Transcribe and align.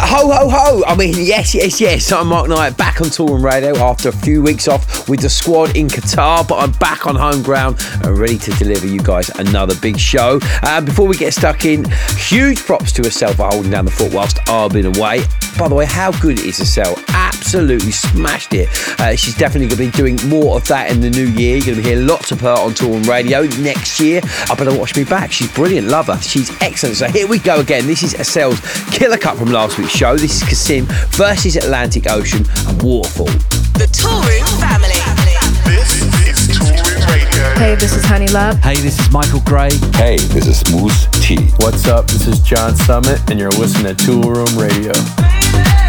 Uh, 0.00 0.06
ho 0.06 0.30
ho 0.30 0.48
ho! 0.48 0.84
I 0.86 0.94
mean, 0.94 1.14
yes, 1.16 1.56
yes, 1.56 1.80
yes. 1.80 2.12
I'm 2.12 2.28
Mark 2.28 2.48
Knight 2.48 2.76
back 2.76 3.00
on 3.00 3.08
Toolroom 3.08 3.42
Radio 3.42 3.76
after 3.78 4.10
a 4.10 4.12
few 4.12 4.40
weeks 4.40 4.68
off 4.68 5.08
with 5.08 5.18
the 5.18 5.28
squad 5.28 5.76
in 5.76 5.88
Qatar, 5.88 6.46
but 6.46 6.58
I'm 6.58 6.70
back 6.78 7.08
on 7.08 7.16
home 7.16 7.42
ground 7.42 7.78
and 8.04 8.16
ready 8.16 8.38
to 8.38 8.52
deliver 8.52 8.86
you 8.86 9.00
guys 9.00 9.28
another 9.30 9.74
big 9.80 9.98
show. 9.98 10.38
Uh, 10.62 10.80
before 10.82 11.08
we 11.08 11.16
get 11.16 11.34
stuck 11.34 11.64
in, 11.64 11.84
huge 12.16 12.58
props 12.60 12.92
to 12.92 13.02
herself 13.02 13.36
for 13.36 13.48
holding 13.48 13.72
down 13.72 13.86
the 13.86 13.90
fort 13.90 14.12
whilst 14.14 14.38
I've 14.48 14.72
been 14.72 14.86
away. 14.86 15.24
By 15.58 15.66
the 15.66 15.74
way, 15.74 15.86
how 15.86 16.12
good 16.20 16.38
is 16.38 16.60
ESSEL? 16.60 17.02
Absolutely 17.08 17.90
smashed 17.90 18.54
it. 18.54 18.68
Uh, 19.00 19.16
she's 19.16 19.34
definitely 19.36 19.74
going 19.74 19.90
to 19.90 19.98
be 19.98 20.14
doing 20.14 20.30
more 20.30 20.56
of 20.56 20.68
that 20.68 20.92
in 20.92 21.00
the 21.00 21.10
new 21.10 21.26
year. 21.26 21.56
You're 21.56 21.66
going 21.66 21.76
to 21.78 21.82
hearing 21.82 22.06
lots 22.06 22.30
of 22.30 22.40
her 22.42 22.52
on 22.52 22.70
Toolroom 22.72 23.08
Radio 23.08 23.42
next 23.60 23.98
year. 23.98 24.20
I 24.48 24.54
better 24.54 24.78
watch 24.78 24.94
me 24.94 25.02
back. 25.02 25.32
She's 25.32 25.52
brilliant. 25.52 25.88
Love 25.88 26.06
her. 26.06 26.20
She's 26.20 26.50
excellent. 26.62 26.96
So 26.96 27.08
here 27.08 27.26
we 27.26 27.40
go 27.40 27.58
again. 27.58 27.88
This 27.88 28.04
is 28.04 28.14
ESSEL's 28.14 28.60
Killer 28.96 29.18
Cut 29.18 29.36
from 29.36 29.50
last 29.50 29.78
week's 29.78 29.87
show. 29.88 30.16
This 30.16 30.42
is 30.42 30.48
CASSIMM 30.48 30.86
versus 31.16 31.56
Atlantic 31.56 32.10
Ocean 32.10 32.44
and 32.66 32.82
Waterfall. 32.82 33.26
The 33.74 33.88
Toolroom 33.90 34.46
family. 34.60 34.88
This 35.64 36.02
is 36.28 36.48
Toolroom 36.56 37.06
Radio. 37.08 37.54
Hey, 37.56 37.74
this 37.74 37.94
is 37.96 38.04
Honey 38.04 38.28
Love. 38.28 38.58
Hey, 38.58 38.76
this 38.76 38.98
is 38.98 39.10
Michael 39.10 39.40
Gray. 39.40 39.70
Hey, 39.94 40.18
this 40.18 40.46
is 40.46 40.60
Smooth 40.60 40.94
T. 41.22 41.36
What's 41.58 41.86
up? 41.86 42.06
This 42.06 42.26
is 42.26 42.40
John 42.40 42.76
Summit, 42.76 43.20
and 43.30 43.38
you're 43.38 43.50
listening 43.50 43.96
to 43.96 44.04
Toolroom 44.04 44.58
Radio. 44.58 44.92
feeling 45.52 45.87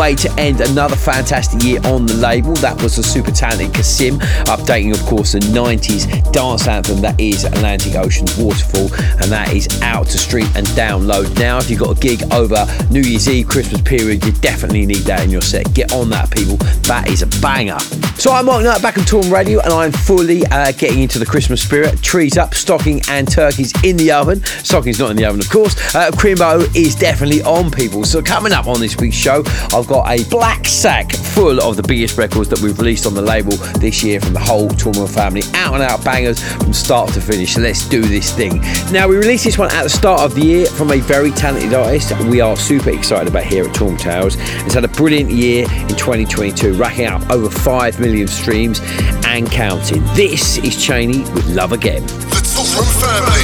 way 0.00 0.14
to 0.14 0.32
end 0.38 0.62
another 0.62 0.96
fantastic 0.96 1.62
year 1.62 1.78
on 1.84 2.06
the 2.06 2.14
label. 2.14 2.54
That 2.54 2.80
was 2.82 2.96
the 2.96 3.02
super 3.02 3.30
talented 3.30 3.74
CASSIMM, 3.74 4.18
updating, 4.46 4.94
of 4.94 5.04
course, 5.04 5.32
the 5.32 5.40
90s 5.40 6.32
dance 6.32 6.66
anthem 6.66 7.02
that 7.02 7.20
is 7.20 7.44
Atlantic 7.44 7.96
Ocean's 7.96 8.34
Waterfall, 8.38 8.88
and 9.20 9.30
that 9.30 9.52
is 9.52 9.68
out 9.82 10.06
to 10.06 10.16
stream 10.16 10.46
and 10.56 10.66
download 10.68 11.38
now. 11.38 11.58
If 11.58 11.68
you've 11.68 11.80
got 11.80 11.98
a 11.98 12.00
gig 12.00 12.22
over 12.32 12.66
New 12.90 13.02
Year's 13.02 13.28
Eve, 13.28 13.46
Christmas 13.46 13.82
period, 13.82 14.24
you 14.24 14.32
definitely 14.32 14.86
need 14.86 15.04
that 15.04 15.22
in 15.22 15.28
your 15.28 15.42
set. 15.42 15.70
Get 15.74 15.92
on 15.92 16.08
that, 16.08 16.30
people. 16.30 16.56
That 16.88 17.10
is 17.10 17.20
a 17.20 17.26
banger. 17.42 17.76
So 18.20 18.32
I'm 18.32 18.44
Mark 18.44 18.62
Knight 18.62 18.82
back 18.82 18.98
on 18.98 19.04
Toolroom 19.04 19.32
Radio, 19.32 19.60
and 19.60 19.72
I'm 19.72 19.90
fully 19.90 20.44
uh, 20.48 20.72
getting 20.72 21.00
into 21.00 21.18
the 21.18 21.24
Christmas 21.24 21.62
spirit. 21.62 22.02
Trees 22.02 22.36
up, 22.36 22.52
stocking, 22.52 23.00
and 23.08 23.26
turkeys 23.26 23.72
in 23.82 23.96
the 23.96 24.12
oven. 24.12 24.44
Stocking's 24.44 24.98
not 24.98 25.10
in 25.10 25.16
the 25.16 25.24
oven, 25.24 25.40
of 25.40 25.48
course. 25.48 25.74
Uh, 25.94 26.10
Cremo 26.10 26.60
is 26.76 26.94
definitely 26.94 27.40
on, 27.44 27.70
people. 27.70 28.04
So 28.04 28.20
coming 28.20 28.52
up 28.52 28.66
on 28.66 28.78
this 28.78 28.94
week's 28.98 29.16
show, 29.16 29.42
I've 29.72 29.86
got 29.86 30.06
a 30.06 30.22
black 30.28 30.66
sack 30.66 31.12
full 31.34 31.60
of 31.60 31.76
the 31.76 31.82
biggest 31.82 32.16
records 32.18 32.48
that 32.48 32.60
we've 32.60 32.78
released 32.78 33.06
on 33.06 33.14
the 33.14 33.22
label 33.22 33.52
this 33.78 34.02
year 34.02 34.20
from 34.20 34.32
the 34.32 34.40
whole 34.40 34.68
Toolroom 34.70 35.12
family. 35.12 35.42
Out 35.54 35.74
and 35.74 35.82
out 35.82 36.04
bangers 36.04 36.42
from 36.54 36.72
start 36.72 37.12
to 37.14 37.20
finish. 37.20 37.54
So 37.54 37.60
let's 37.60 37.88
do 37.88 38.02
this 38.02 38.32
thing. 38.34 38.60
Now, 38.92 39.08
we 39.08 39.16
released 39.16 39.44
this 39.44 39.58
one 39.58 39.70
at 39.72 39.82
the 39.82 39.90
start 39.90 40.20
of 40.20 40.34
the 40.34 40.42
year 40.42 40.66
from 40.66 40.90
a 40.92 40.98
very 40.98 41.30
talented 41.30 41.74
artist 41.74 42.12
we 42.30 42.40
are 42.40 42.56
super 42.56 42.90
excited 42.90 43.28
about 43.28 43.44
here 43.44 43.64
at 43.64 43.74
Toolroom 43.74 43.98
Towers. 43.98 44.36
It's 44.38 44.74
had 44.74 44.84
a 44.84 44.88
brilliant 44.88 45.30
year 45.30 45.64
in 45.64 45.88
2022, 45.88 46.74
racking 46.74 47.06
up 47.06 47.28
over 47.30 47.50
5 47.50 48.00
million 48.00 48.28
streams 48.28 48.80
and 49.26 49.50
counting. 49.50 50.02
This 50.14 50.58
is 50.58 50.76
CHANEY 50.82 51.20
with 51.32 51.46
Love 51.48 51.72
Again. 51.72 52.02
The 52.06 52.42
Toolroom 52.46 52.86
family, 53.00 53.42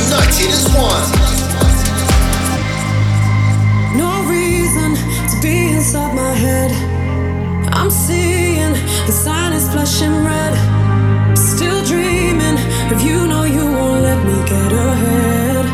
united 0.00 0.50
as 0.50 0.66
one. 0.74 1.36
No 3.96 4.28
reason 4.28 4.96
to 5.30 5.42
be 5.42 5.74
inside 5.74 6.14
my 6.14 6.34
head. 6.34 6.85
I'm 7.86 7.92
seeing 7.92 8.72
the 9.06 9.12
sign 9.12 9.52
is 9.52 9.68
flashing 9.70 10.10
red. 10.24 10.54
Still 11.38 11.84
dreaming 11.84 12.58
of 12.90 13.00
you, 13.00 13.28
know 13.28 13.44
you 13.44 13.64
won't 13.64 14.02
let 14.02 14.18
me 14.26 14.34
get 14.44 14.72
ahead. 14.72 15.64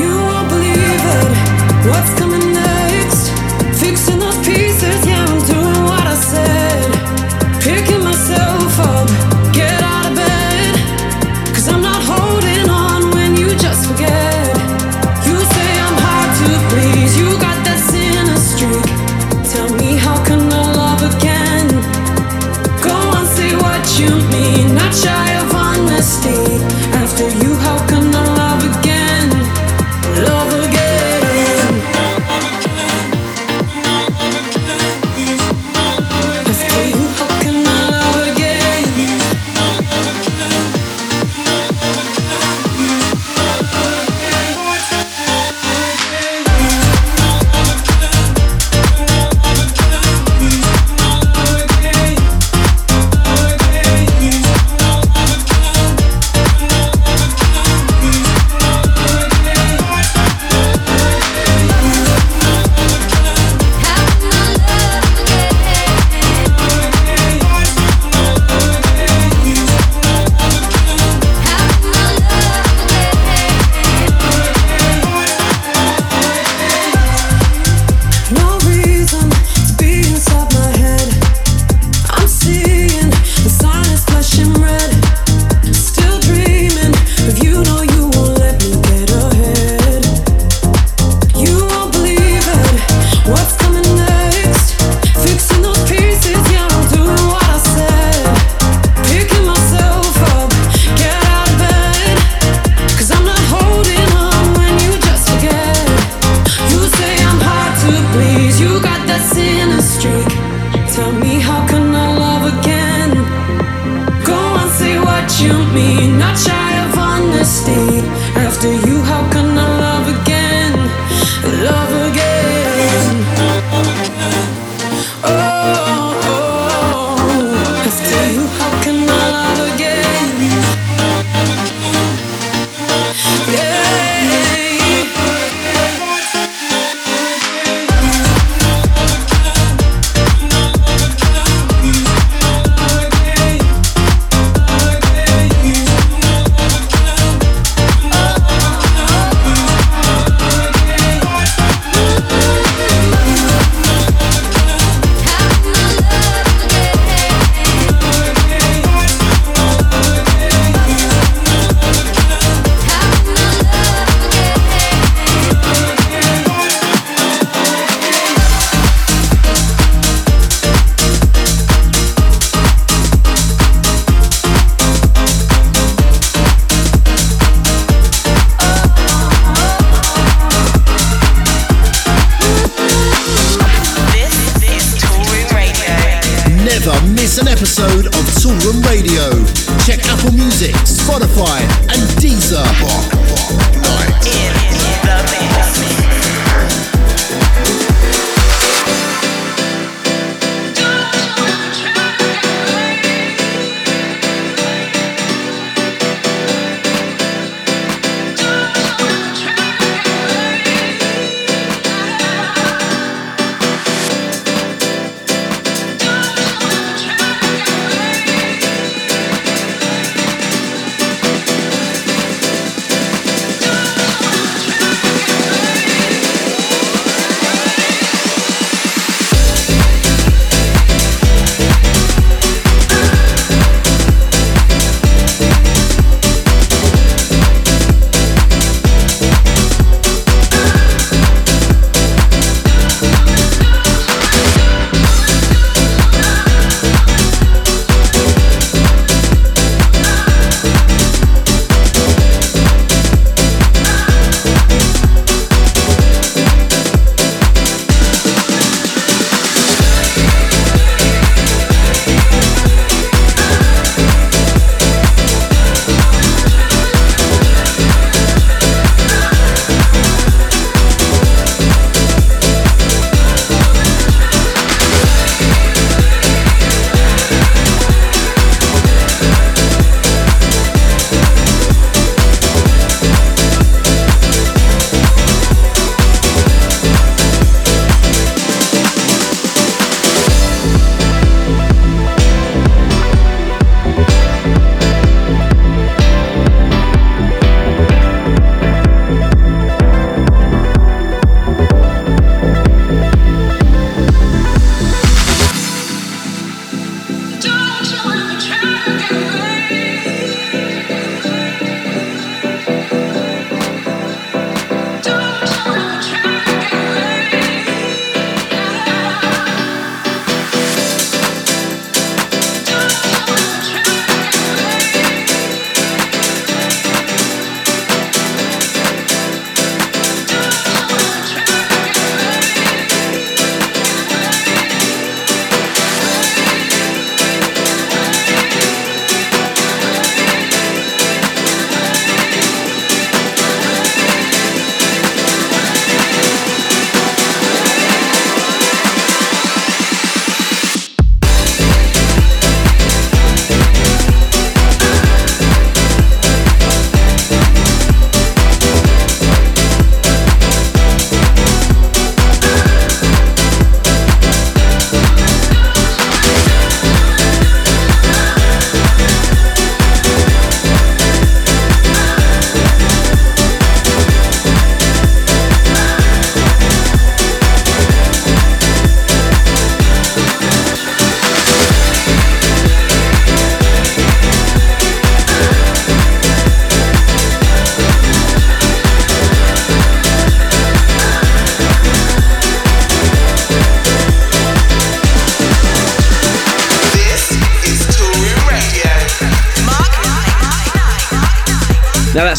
You 0.00 0.08
won't 0.08 0.48
believe 0.48 1.04
it. 1.18 1.30
What's 1.84 2.18
coming 2.18 2.29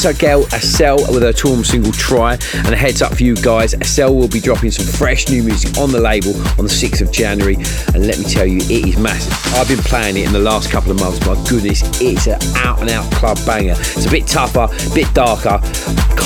that's 0.01 0.23
our 0.23 0.27
girl 0.27 0.43
ESSEL 0.45 1.13
with 1.13 1.21
her 1.21 1.33
Toolroom 1.33 1.65
single 1.65 1.91
Try. 1.91 2.37
And 2.53 2.69
a 2.69 2.77
heads 2.77 3.01
up 3.01 3.15
for 3.15 3.23
you 3.23 3.35
guys, 3.35 3.73
ESSEL 3.75 4.15
will 4.15 4.27
be 4.27 4.39
dropping 4.39 4.71
some 4.71 4.85
fresh 4.85 5.29
new 5.29 5.43
music 5.43 5.77
on 5.77 5.91
the 5.91 5.99
label 5.99 6.35
on 6.57 6.65
the 6.65 6.73
6th 6.73 7.01
of 7.01 7.11
January. 7.11 7.55
And 7.93 8.07
let 8.07 8.17
me 8.17 8.25
tell 8.25 8.45
you, 8.45 8.57
it 8.57 8.87
is 8.87 8.97
massive. 8.97 9.33
I've 9.53 9.67
been 9.67 9.77
playing 9.79 10.17
it 10.17 10.25
in 10.25 10.33
the 10.33 10.39
last 10.39 10.71
couple 10.71 10.91
of 10.91 10.99
months. 10.99 11.19
My 11.25 11.35
goodness, 11.47 11.81
it's 12.01 12.27
an 12.27 12.39
out 12.55 12.81
and 12.81 12.89
out 12.89 13.11
club 13.11 13.37
banger. 13.45 13.75
It's 13.77 14.05
a 14.05 14.09
bit 14.09 14.25
tougher, 14.27 14.67
a 14.71 14.95
bit 14.95 15.13
darker. 15.13 15.59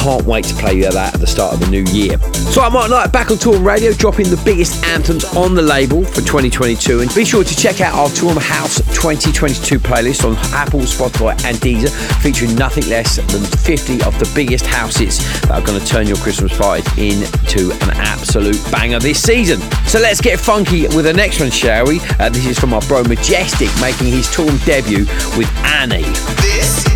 Can't 0.06 0.26
wait 0.28 0.46
to 0.46 0.54
play 0.54 0.82
that 0.82 1.16
at 1.16 1.20
the 1.20 1.26
start 1.26 1.56
of 1.56 1.60
the 1.60 1.66
new 1.66 1.82
year. 1.92 2.20
So 2.54 2.62
I'm 2.62 2.74
Mark 2.74 2.92
Knight 2.92 3.12
back 3.12 3.32
on 3.32 3.38
Toolroom 3.38 3.66
Radio, 3.66 3.92
dropping 3.92 4.30
the 4.30 4.40
biggest 4.46 4.86
anthems 4.86 5.26
on 5.36 5.56
the 5.56 5.64
label 5.64 6.06
for 6.06 6.22
2022. 6.22 7.00
And 7.00 7.12
be 7.16 7.26
sure 7.26 7.44
to 7.44 7.56
check 7.56 7.82
out 7.82 7.96
our 7.96 8.08
Toolroom 8.10 8.40
House 8.40 8.78
2022 8.94 9.80
playlist 9.80 10.24
on 10.24 10.38
Apple, 10.54 10.82
Spotify, 10.82 11.32
and 11.44 11.58
Deezer, 11.58 11.90
featuring 12.22 12.54
nothing 12.54 12.88
less 12.88 13.16
than 13.16 13.44
50 13.66 14.04
of 14.04 14.14
the 14.20 14.32
biggest 14.36 14.68
houses 14.68 15.18
that 15.42 15.50
are 15.50 15.66
going 15.66 15.80
to 15.80 15.86
turn 15.88 16.06
your 16.06 16.18
Christmas 16.18 16.56
parties 16.56 16.86
into 17.00 17.72
an 17.72 17.90
absolute 17.96 18.64
banger 18.72 19.00
this 19.00 19.20
season. 19.20 19.60
So 19.88 20.00
let's 20.00 20.22
get 20.22 20.40
funky 20.40 20.84
with 20.84 21.06
the 21.06 21.14
next 21.14 21.40
one, 21.40 21.50
shall 21.50 21.88
we? 21.88 22.00
Uh, 22.20 22.30
this 22.30 22.46
is 22.46 22.60
from 22.60 22.76
our 22.76 22.82
bro 22.82 23.04
Majestic, 23.06 23.70
making 23.82 24.14
his 24.14 24.28
Toolroom 24.28 24.64
debut 24.68 25.06
with 25.36 25.50
Annie. 25.66 26.04
This 26.44 26.95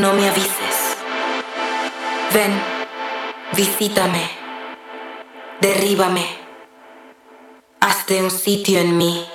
no 0.00 0.14
me 0.14 0.26
avises. 0.26 0.96
Ven, 2.32 2.52
visítame, 3.52 4.30
derríbame, 5.60 6.24
hazte 7.80 8.22
un 8.22 8.30
sitio 8.30 8.80
en 8.80 8.96
mí. 8.96 9.26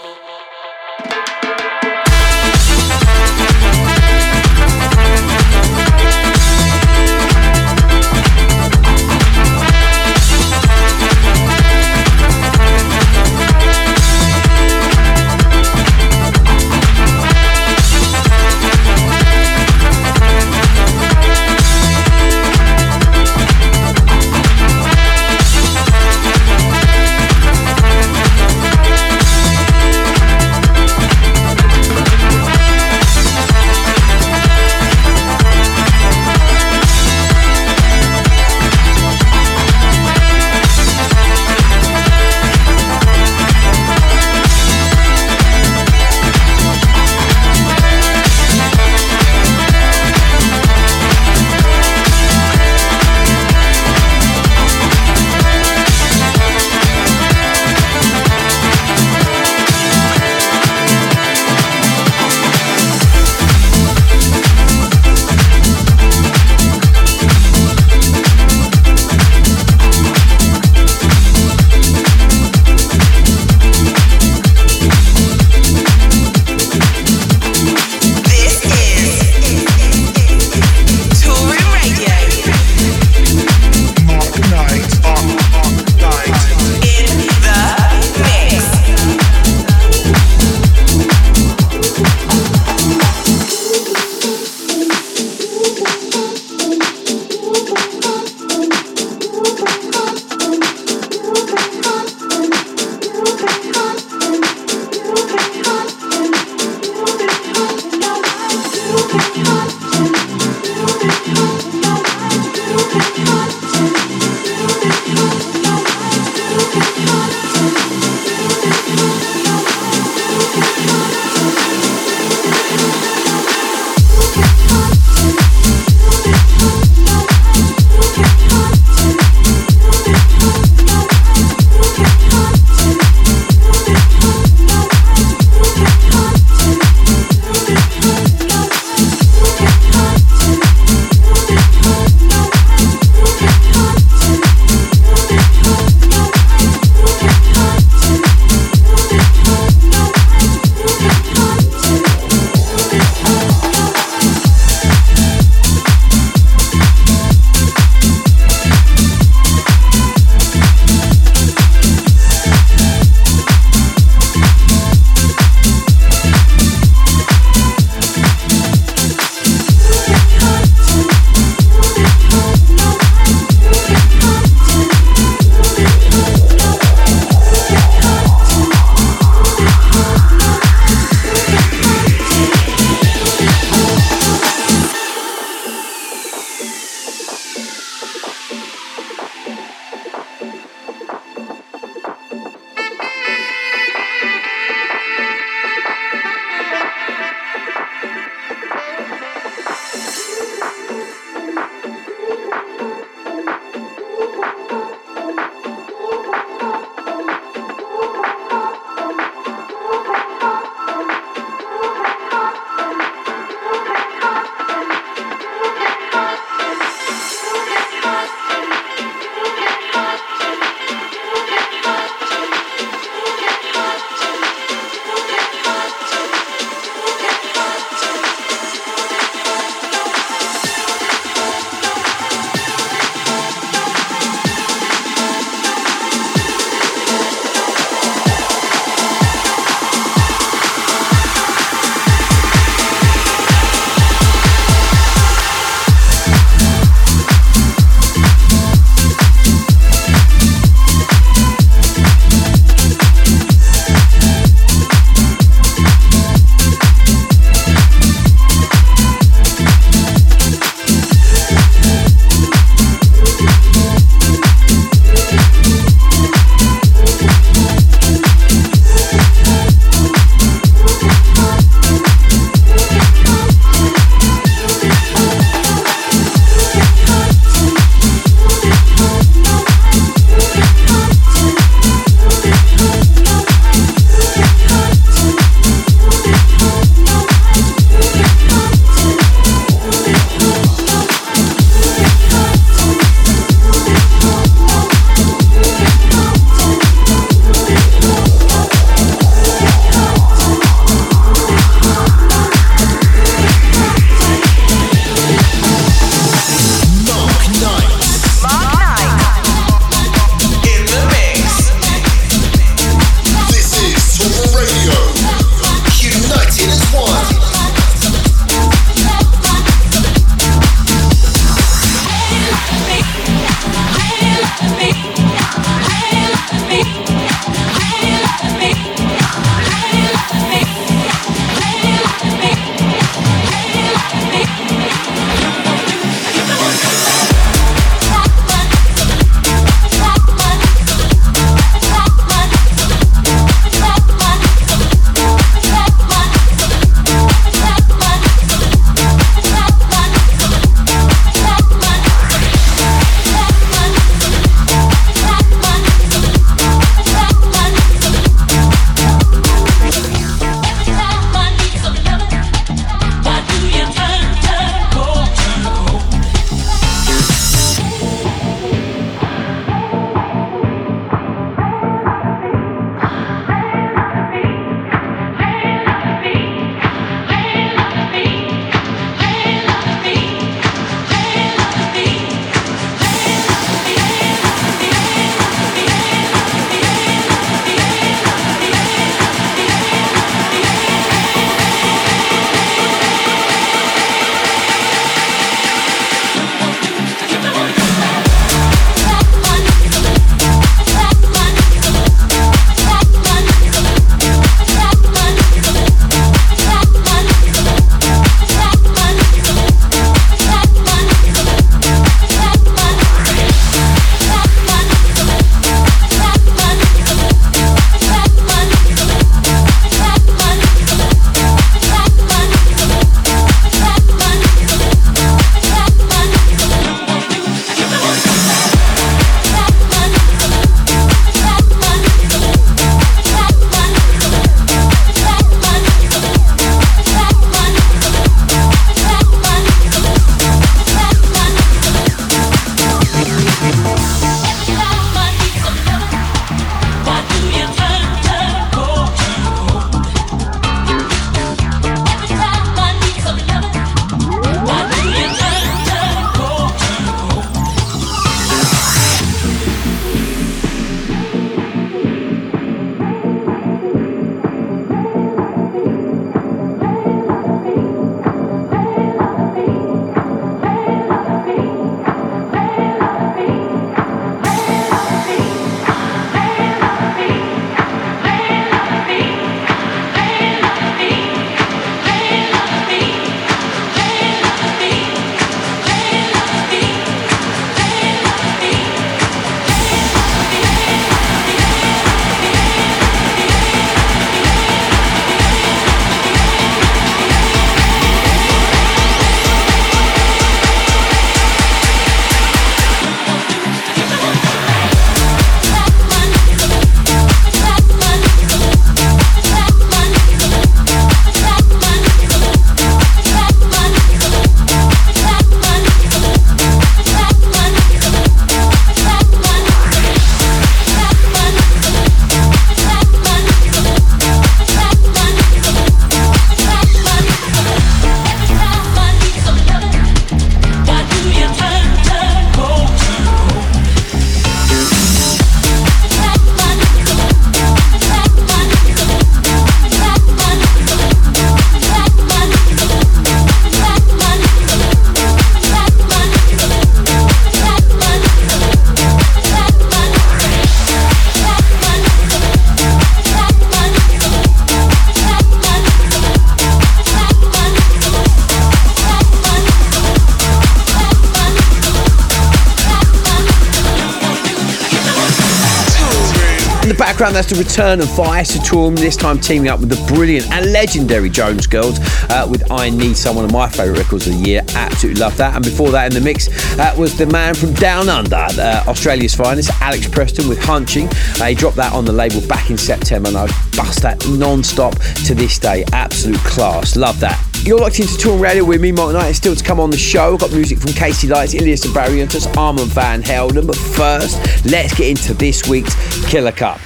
That's 567.36 567.50
the 567.50 567.62
return 567.62 568.00
of 568.00 568.08
WEISS 568.18 568.54
to 568.54 568.60
Toolroom, 568.60 568.98
this 568.98 569.18
time 569.18 569.42
teaming 569.42 569.68
up 569.68 569.82
with 569.82 569.90
the 569.90 570.14
brilliant 570.14 570.50
and 570.52 570.72
legendary 570.72 571.30
Jones 571.30 571.68
Girls 571.68 572.00
uh, 572.30 572.48
with 572.50 572.72
I 572.72 572.90
Need 572.90 573.18
Someone, 573.18 573.44
of 573.44 573.52
my 573.52 573.68
favourite 573.68 574.00
records 574.00 574.26
of 574.26 574.36
the 574.36 574.40
year. 574.40 574.62
Absolutely 574.70 575.20
love 575.20 575.36
that. 575.36 575.54
And 575.54 575.62
before 575.62 575.92
that 575.92 576.06
in 576.06 576.14
the 576.14 576.22
mix 576.22 576.48
uh, 576.80 576.96
was 576.98 577.18
the 577.18 577.26
man 577.26 577.54
from 577.54 577.74
Down 577.74 578.08
Under, 578.08 578.38
uh, 578.38 578.86
Australia's 578.88 579.36
finest, 579.36 579.70
Alex 579.82 580.08
Preston 580.08 580.48
with 580.48 580.64
Hunching. 580.64 581.10
Uh, 581.42 581.48
he 581.48 581.56
dropped 581.56 581.76
that 581.76 581.92
on 581.92 582.06
the 582.06 582.14
label 582.14 582.40
back 582.48 582.70
in 582.70 582.78
September 582.78 583.28
and 583.28 583.38
I 583.38 583.48
bust 583.76 584.02
that 584.04 584.26
non-stop 584.30 584.96
to 585.26 585.36
this 585.36 585.60
day. 585.60 585.84
Absolute 585.92 586.40
class. 586.40 586.96
Love 586.96 587.20
that. 587.20 587.38
You're 587.66 587.80
locked 587.80 588.00
into 588.00 588.14
Toolroom 588.14 588.40
Radio 588.40 588.64
with 588.64 588.80
me, 588.80 588.94
Mark 588.94 589.12
Knight. 589.12 589.28
It's 589.28 589.40
still 589.40 589.58
to 589.58 589.64
come 589.64 589.82
on 589.82 589.90
the 589.90 589.98
show. 589.98 590.36
I've 590.36 590.40
got 590.40 590.54
music 590.54 590.78
from 590.78 590.92
KC 590.92 591.30
Lights, 591.30 591.54
Illyus 591.54 591.86
Barrientos, 591.88 592.56
Armand 592.56 592.92
Van 592.92 593.22
Helden. 593.22 593.68
But 593.68 593.76
first, 593.76 594.40
let's 594.66 594.96
get 594.96 595.10
into 595.10 595.34
this 595.34 595.68
week's 595.68 595.96
Killer 596.32 596.54
Cut. 596.54 596.80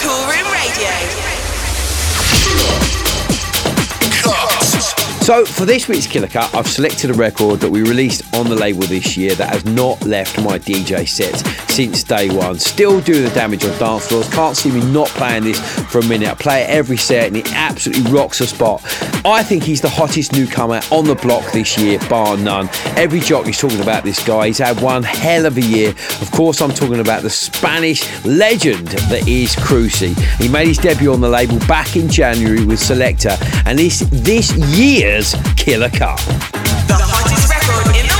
Toolroom 0.00 0.46
Radio. 0.52 1.27
So, 5.28 5.44
for 5.44 5.66
this 5.66 5.88
week's 5.88 6.06
Killer 6.06 6.26
Cut, 6.26 6.54
I've 6.54 6.66
selected 6.66 7.10
a 7.10 7.12
record 7.12 7.60
that 7.60 7.70
we 7.70 7.82
released 7.82 8.34
on 8.34 8.48
the 8.48 8.54
label 8.54 8.80
this 8.84 9.14
year 9.14 9.34
that 9.34 9.50
has 9.50 9.62
not 9.66 10.02
left 10.06 10.38
my 10.40 10.58
DJ 10.58 11.06
sets 11.06 11.42
since 11.70 12.02
day 12.02 12.34
one. 12.34 12.58
Still 12.58 13.02
doing 13.02 13.24
the 13.24 13.30
damage 13.34 13.62
on 13.66 13.78
dance 13.78 14.08
floors. 14.08 14.26
Can't 14.30 14.56
see 14.56 14.70
me 14.72 14.80
not 14.90 15.06
playing 15.08 15.44
this 15.44 15.60
for 15.90 15.98
a 15.98 16.04
minute. 16.06 16.30
I 16.30 16.34
play 16.34 16.62
it 16.62 16.70
every 16.70 16.96
set 16.96 17.26
and 17.26 17.36
it 17.36 17.52
absolutely 17.52 18.10
rocks 18.10 18.38
the 18.38 18.46
spot. 18.46 18.82
I 19.26 19.42
think 19.42 19.64
he's 19.64 19.82
the 19.82 19.90
hottest 19.90 20.32
newcomer 20.32 20.80
on 20.90 21.04
the 21.04 21.14
block 21.14 21.52
this 21.52 21.76
year, 21.76 21.98
bar 22.08 22.38
none. 22.38 22.70
Every 22.96 23.20
jockey's 23.20 23.58
talking 23.58 23.80
about 23.80 24.04
this 24.04 24.26
guy. 24.26 24.46
He's 24.46 24.56
had 24.56 24.80
one 24.80 25.02
hell 25.02 25.44
of 25.44 25.58
a 25.58 25.60
year. 25.60 25.90
Of 26.22 26.30
course, 26.30 26.62
I'm 26.62 26.72
talking 26.72 27.00
about 27.00 27.22
the 27.22 27.28
Spanish 27.28 28.02
legend 28.24 28.88
that 28.88 29.28
is 29.28 29.54
Crusy. 29.56 30.18
He 30.40 30.48
made 30.48 30.68
his 30.68 30.78
debut 30.78 31.12
on 31.12 31.20
the 31.20 31.28
label 31.28 31.58
back 31.66 31.96
in 31.96 32.08
January 32.08 32.64
with 32.64 32.80
Selecta, 32.80 33.36
and 33.66 33.78
this 33.78 34.00
this 34.10 34.56
year's 34.56 35.17
Killer 35.56 35.90
Cut. 35.90 36.16
The 36.86 36.94
hottest 36.94 37.50
record 37.50 37.96
in 37.96 38.06
the 38.06 38.17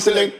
counseling. 0.00 0.39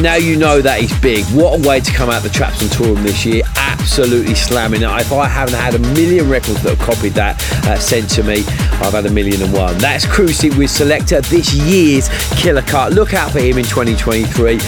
Now 0.00 0.14
you 0.14 0.36
know 0.36 0.62
that 0.62 0.80
he's 0.80 0.96
big. 1.00 1.24
What 1.26 1.58
a 1.58 1.68
way 1.68 1.80
to 1.80 1.92
come 1.92 2.08
out 2.08 2.22
the 2.22 2.28
traps 2.28 2.62
and 2.62 2.70
tour 2.70 2.96
him 2.96 3.02
this 3.02 3.26
year. 3.26 3.42
Absolutely 3.56 4.36
slamming 4.36 4.82
it. 4.82 5.00
If 5.00 5.12
I 5.12 5.26
haven't 5.26 5.54
had 5.54 5.74
a 5.74 5.80
million 5.80 6.28
records 6.28 6.62
that 6.62 6.76
have 6.76 6.78
copied 6.78 7.14
that 7.14 7.42
uh, 7.66 7.76
sent 7.78 8.08
to 8.10 8.22
me, 8.22 8.44
I've 8.80 8.92
had 8.92 9.06
a 9.06 9.10
million 9.10 9.42
and 9.42 9.52
one. 9.52 9.76
That's 9.78 10.06
Crusy 10.06 10.56
with 10.56 10.70
Selecta, 10.70 11.28
this 11.28 11.52
year's 11.52 12.08
killer 12.40 12.62
cut. 12.62 12.92
Look 12.92 13.12
out 13.12 13.32
for 13.32 13.40
him 13.40 13.58
in 13.58 13.64
2023. 13.64 14.58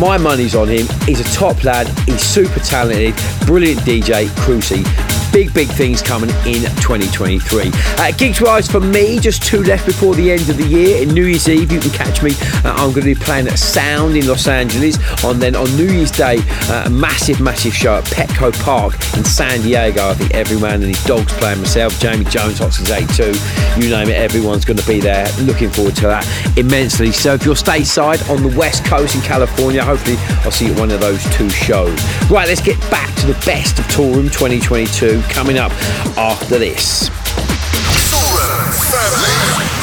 My 0.00 0.16
money's 0.16 0.54
on 0.54 0.68
him. 0.68 0.86
He's 1.04 1.20
a 1.20 1.34
top 1.34 1.64
lad. 1.64 1.86
He's 2.08 2.22
super 2.22 2.60
talented. 2.60 3.14
Brilliant 3.46 3.80
DJ, 3.80 4.26
Crusy 4.40 5.11
big, 5.32 5.52
big 5.54 5.68
things 5.68 6.02
coming 6.02 6.28
in 6.46 6.62
2023. 6.82 7.70
Uh, 7.72 8.12
gigs 8.12 8.40
wise 8.40 8.70
for 8.70 8.80
me, 8.80 9.18
just 9.18 9.42
two 9.42 9.62
left 9.62 9.86
before 9.86 10.14
the 10.14 10.30
end 10.30 10.48
of 10.48 10.58
the 10.58 10.66
year. 10.66 11.02
In 11.02 11.08
New 11.08 11.24
Year's 11.24 11.48
Eve, 11.48 11.72
you 11.72 11.80
can 11.80 11.90
catch 11.90 12.22
me. 12.22 12.32
Uh, 12.64 12.74
I'm 12.76 12.92
going 12.92 13.06
to 13.06 13.14
be 13.14 13.14
playing 13.14 13.48
at 13.48 13.58
Sound 13.58 14.16
in 14.16 14.28
Los 14.28 14.46
Angeles. 14.46 14.98
On 15.24 15.38
then 15.38 15.56
on 15.56 15.74
New 15.76 15.88
Year's 15.88 16.10
Day, 16.10 16.38
uh, 16.68 16.84
a 16.86 16.90
massive, 16.90 17.40
massive 17.40 17.74
show 17.74 17.94
at 17.94 18.04
Petco 18.04 18.52
Park 18.62 18.94
in 19.16 19.24
San 19.24 19.62
Diego. 19.62 20.10
I 20.10 20.14
think 20.14 20.34
every 20.34 20.60
man 20.60 20.82
and 20.82 20.94
his 20.94 21.02
dogs 21.04 21.32
playing 21.34 21.60
myself, 21.60 21.98
Jamie 21.98 22.26
Jones, 22.26 22.58
Hot 22.58 22.72
Since 22.72 22.90
82, 22.90 23.80
you 23.80 23.90
name 23.90 24.08
it, 24.08 24.16
everyone's 24.16 24.64
going 24.64 24.76
to 24.78 24.86
be 24.86 25.00
there. 25.00 25.26
Looking 25.40 25.70
forward 25.70 25.96
to 25.96 26.08
that 26.08 26.26
immensely. 26.58 27.10
So 27.10 27.34
if 27.34 27.44
you're 27.44 27.54
stateside 27.54 28.28
on 28.28 28.42
the 28.42 28.54
West 28.56 28.84
Coast 28.84 29.14
in 29.14 29.22
California, 29.22 29.82
hopefully 29.82 30.16
I'll 30.44 30.50
see 30.50 30.66
you 30.66 30.72
at 30.72 30.78
one 30.78 30.90
of 30.90 31.00
those 31.00 31.24
two 31.34 31.48
shows. 31.48 31.98
Right, 32.30 32.46
let's 32.46 32.60
get 32.60 32.78
back 32.90 33.14
to 33.20 33.26
the 33.26 33.40
best 33.46 33.78
of 33.78 33.86
Toolroom 33.86 34.30
2022 34.32 35.21
coming 35.30 35.58
up 35.58 35.72
after 36.16 36.58
this. 36.58 37.08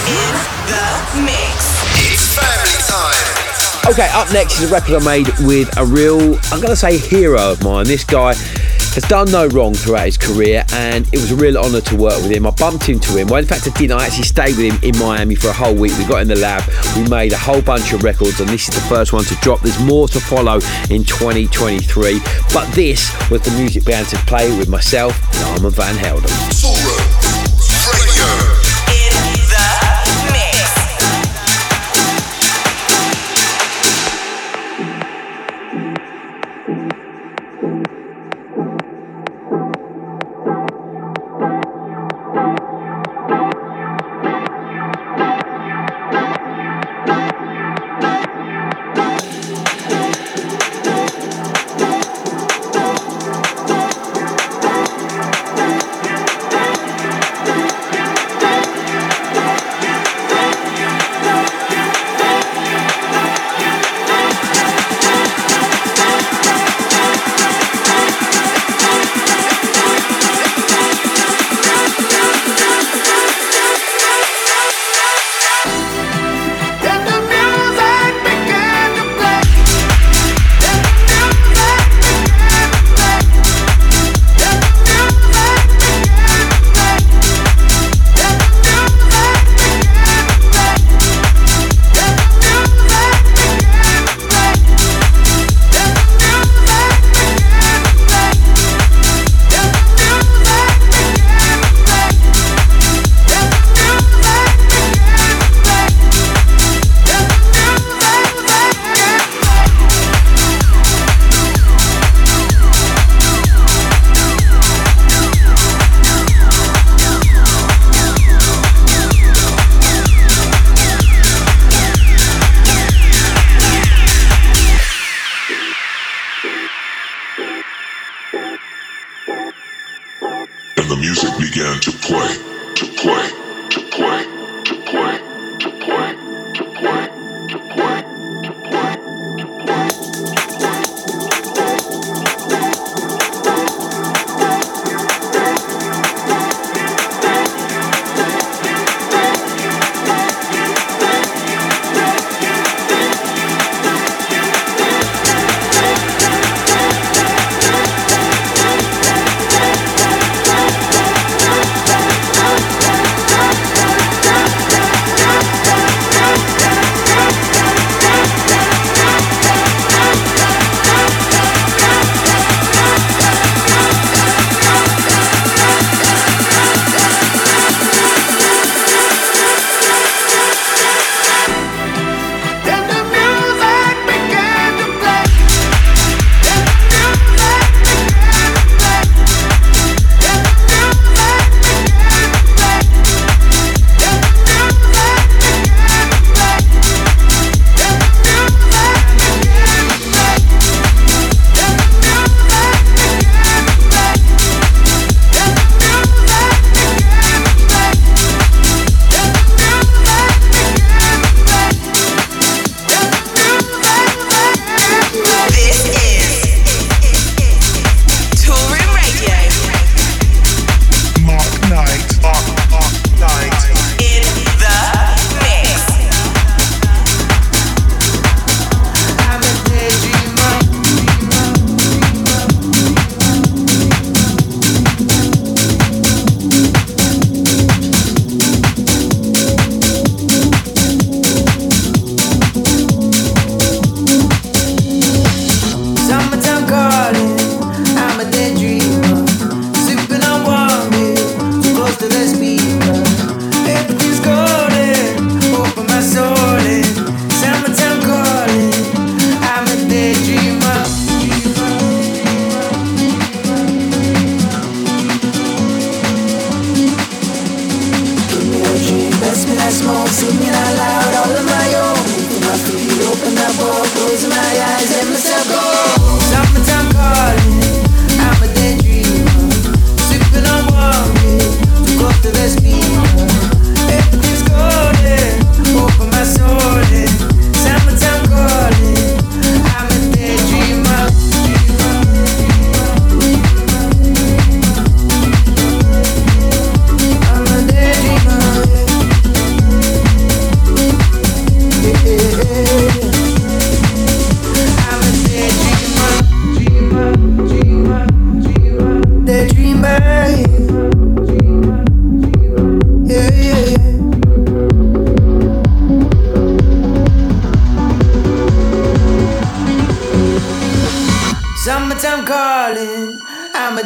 In 0.10 0.34
the 0.66 1.22
mix. 1.22 1.80
It's 2.02 2.36
family 2.36 2.78
time. 2.88 3.92
Okay, 3.92 4.10
up 4.14 4.32
next 4.34 4.60
is 4.60 4.72
a 4.72 4.74
record 4.74 5.02
I 5.02 5.06
made 5.06 5.28
with 5.40 5.76
a 5.78 5.86
real, 5.86 6.36
I'm 6.52 6.60
going 6.60 6.70
to 6.70 6.76
say, 6.76 6.98
hero 6.98 7.52
of 7.52 7.64
mine. 7.64 7.86
This 7.86 8.04
guy 8.04 8.34
has 8.96 9.04
done 9.04 9.32
no 9.32 9.48
wrong 9.48 9.74
throughout 9.74 10.06
his 10.06 10.18
career, 10.18 10.64
and 10.74 11.08
it 11.14 11.18
was 11.18 11.32
a 11.32 11.36
real 11.36 11.58
honour 11.58 11.82
to 11.82 11.96
work 11.96 12.22
with 12.22 12.32
him. 12.32 12.48
I 12.48 12.52
bumped 12.52 12.90
into 12.90 13.18
him. 13.18 13.28
Well, 13.28 13.40
in 13.40 13.46
fact, 13.46 13.68
I 13.68 13.72
didn't. 13.78 14.00
I 14.00 14.06
actually 14.06 14.24
stayed 14.24 14.58
with 14.58 14.72
him 14.72 14.80
in 14.84 14.98
Miami 14.98 15.36
for 15.36 15.50
a 15.50 15.54
whole 15.54 15.76
week. 15.76 15.98
We 15.98 16.06
got 16.06 16.22
in 16.22 16.28
the 16.28 16.36
lab, 16.36 16.64
we 16.96 17.08
made 17.10 17.34
a 17.34 17.38
whole 17.38 17.62
bunch 17.62 17.94
of 17.94 18.04
records, 18.04 18.40
and 18.40 18.50
this 18.50 18.70
is 18.70 18.76
the 18.76 18.82
first 18.82 19.14
one 19.14 19.24
to 19.26 19.36
drop. 19.36 19.62
There's 19.62 19.80
more 19.80 20.08
to 20.08 20.20
follow 20.20 20.60
in 20.90 21.04
2023, 21.04 22.20
but 22.54 22.72
this 22.74 23.12
was 23.30 23.42
the 23.42 23.52
music 23.52 23.86
began 23.86 24.06
to 24.06 24.18
play 24.26 24.56
with 24.58 24.70
myself 24.70 25.20
and 25.36 25.44
Armand 25.46 25.76
Van 25.76 25.96
Helden. 25.96 26.30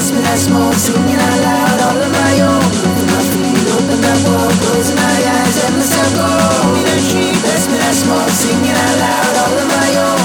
Best 0.00 0.14
me 0.14 0.20
that 0.24 0.40
smoke, 0.40 0.72
singing 0.80 1.20
out 1.20 1.40
loud, 1.44 1.92
all 1.92 2.00
of 2.00 2.08
my 2.08 2.40
own. 2.40 2.64
Open 2.88 3.04
my 3.04 3.20
feet, 3.36 3.68
open 3.68 4.00
up, 4.00 4.32
all, 4.32 4.48
closing 4.64 4.96
my 4.96 5.04
eyes, 5.28 5.54
let 5.60 5.76
myself 5.76 6.16
go. 6.16 6.24
Best 7.44 7.68
me 7.68 7.76
that 7.76 7.92
smoke, 7.92 8.32
singing 8.32 8.72
out 8.72 8.96
loud, 8.96 9.34
all 9.44 9.60
of 9.60 9.68
my 9.68 9.90
own 10.00 10.20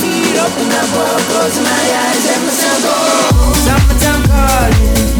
feet, 0.00 0.32
open 0.40 0.64
up 0.72 0.88
world, 0.96 1.20
closing 1.28 1.60
my 1.60 1.84
eyes, 2.08 2.24
let 2.24 2.40
myself 2.40 2.80
go. 2.88 2.96
Summertime 3.68 4.24
calling, 4.32 5.11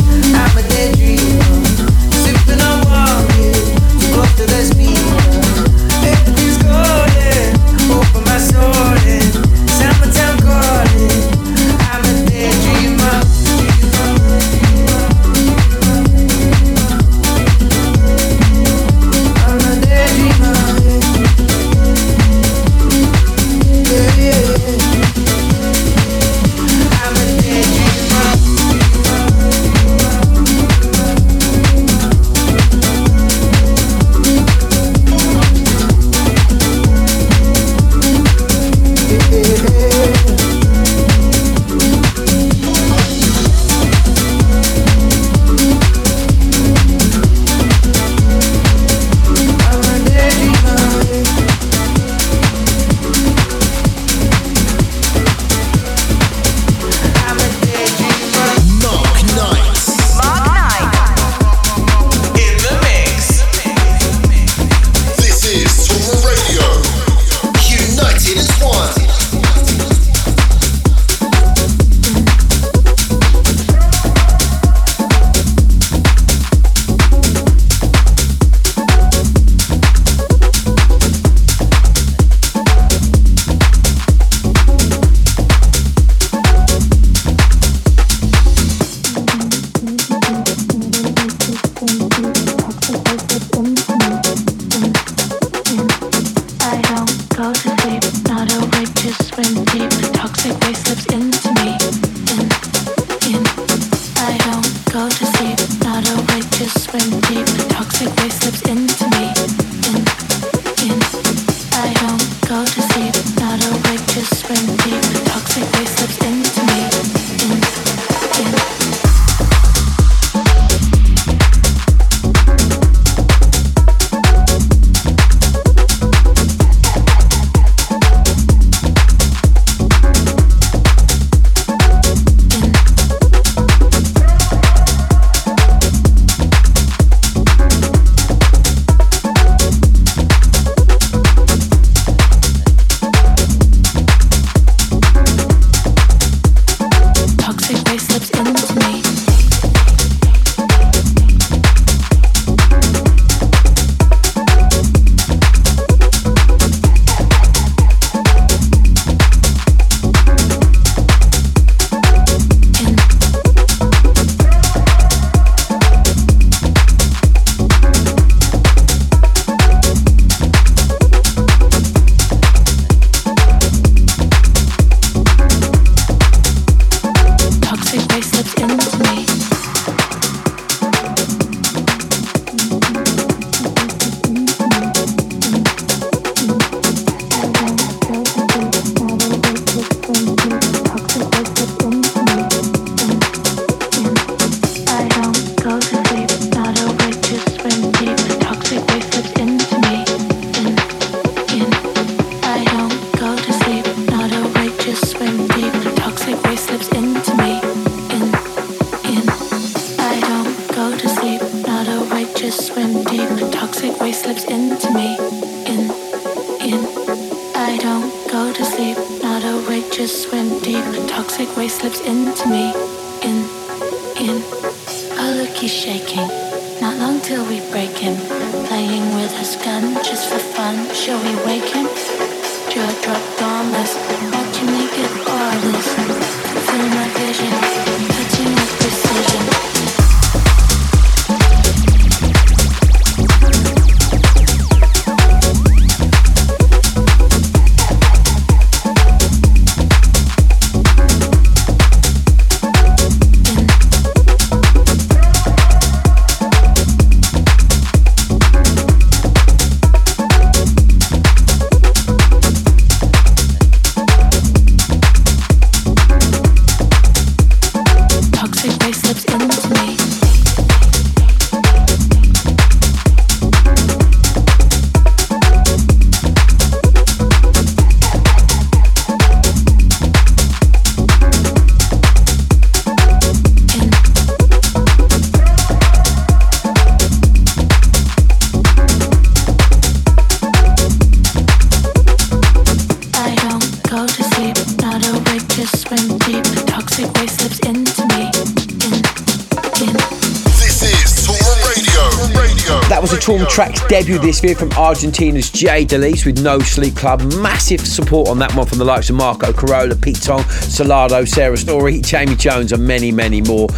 This 304.20 304.42
year 304.44 304.54
from 304.54 304.70
Argentina's 304.72 305.50
Jay 305.50 305.84
de 305.84 305.96
Lys 305.96 306.26
with 306.26 306.42
No 306.42 306.58
Sleep 306.58 306.94
Club. 306.94 307.22
Massive 307.40 307.80
support 307.80 308.28
on 308.28 308.38
that 308.40 308.54
one 308.54 308.66
from 308.66 308.78
the 308.78 308.84
likes 308.84 309.08
of 309.08 309.16
Marco 309.16 309.52
Carola, 309.52 309.96
Pete 309.96 310.20
Tong, 310.22 310.42
Solardo, 310.42 311.26
Sarah 311.26 311.56
Story, 311.56 312.00
Jamie 312.00 312.36
Jones, 312.36 312.72
and 312.72 312.86
many, 312.86 313.10
many 313.10 313.40
more. 313.40 313.68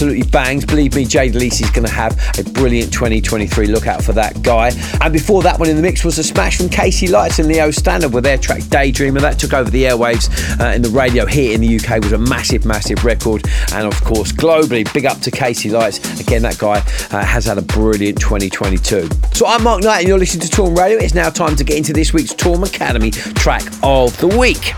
Absolutely 0.00 0.30
bangs. 0.30 0.64
Believe 0.64 0.94
me, 0.94 1.04
Jay 1.04 1.28
de 1.28 1.38
Lys 1.38 1.60
is 1.60 1.70
going 1.72 1.86
to 1.86 1.92
have 1.92 2.16
a 2.38 2.42
brilliant 2.52 2.90
2023. 2.90 3.66
Look 3.66 3.86
out 3.86 4.02
for 4.02 4.14
that 4.14 4.40
guy. 4.40 4.72
And 5.02 5.12
before 5.12 5.42
that 5.42 5.58
one 5.58 5.68
in 5.68 5.76
the 5.76 5.82
mix 5.82 6.04
was 6.04 6.16
a 6.16 6.24
smash 6.24 6.56
from 6.56 6.70
KC 6.70 7.10
Lights 7.10 7.38
and 7.38 7.46
Leo 7.46 7.70
Stannard 7.70 8.14
with 8.14 8.24
their 8.24 8.38
track 8.38 8.62
Daydreamer. 8.62 9.20
That 9.20 9.38
took 9.38 9.52
over 9.52 9.68
the 9.68 9.82
airwaves 9.82 10.30
uh, 10.58 10.72
in 10.74 10.80
the 10.80 10.88
radio 10.88 11.26
here 11.26 11.54
in 11.54 11.60
the 11.60 11.78
UK. 11.78 12.02
was 12.02 12.12
a 12.12 12.18
massive, 12.18 12.64
massive 12.64 13.04
record. 13.04 13.44
And 13.74 13.86
of 13.86 14.02
course, 14.02 14.32
globally, 14.32 14.90
big 14.94 15.04
up 15.04 15.20
to 15.20 15.30
KC 15.30 15.70
Lights. 15.70 16.18
Again, 16.18 16.40
that 16.40 16.56
guy 16.56 16.78
uh, 17.10 17.22
has 17.22 17.44
had 17.44 17.58
a 17.58 17.62
brilliant 17.62 18.18
2022. 18.20 19.06
So 19.34 19.44
I'm 19.44 19.62
Mark 19.62 19.82
Knight 19.82 19.98
and 19.98 20.08
you're 20.08 20.18
listening 20.18 20.48
to 20.48 20.56
Toolroom 20.56 20.78
Radio. 20.78 20.96
It's 20.96 21.12
now 21.12 21.28
time 21.28 21.56
to 21.56 21.64
get 21.64 21.76
into 21.76 21.92
this 21.92 22.14
week's 22.14 22.32
Toolroom 22.32 22.66
Academy 22.66 23.10
track 23.10 23.64
of 23.82 24.16
the 24.16 24.28
week. 24.28 24.72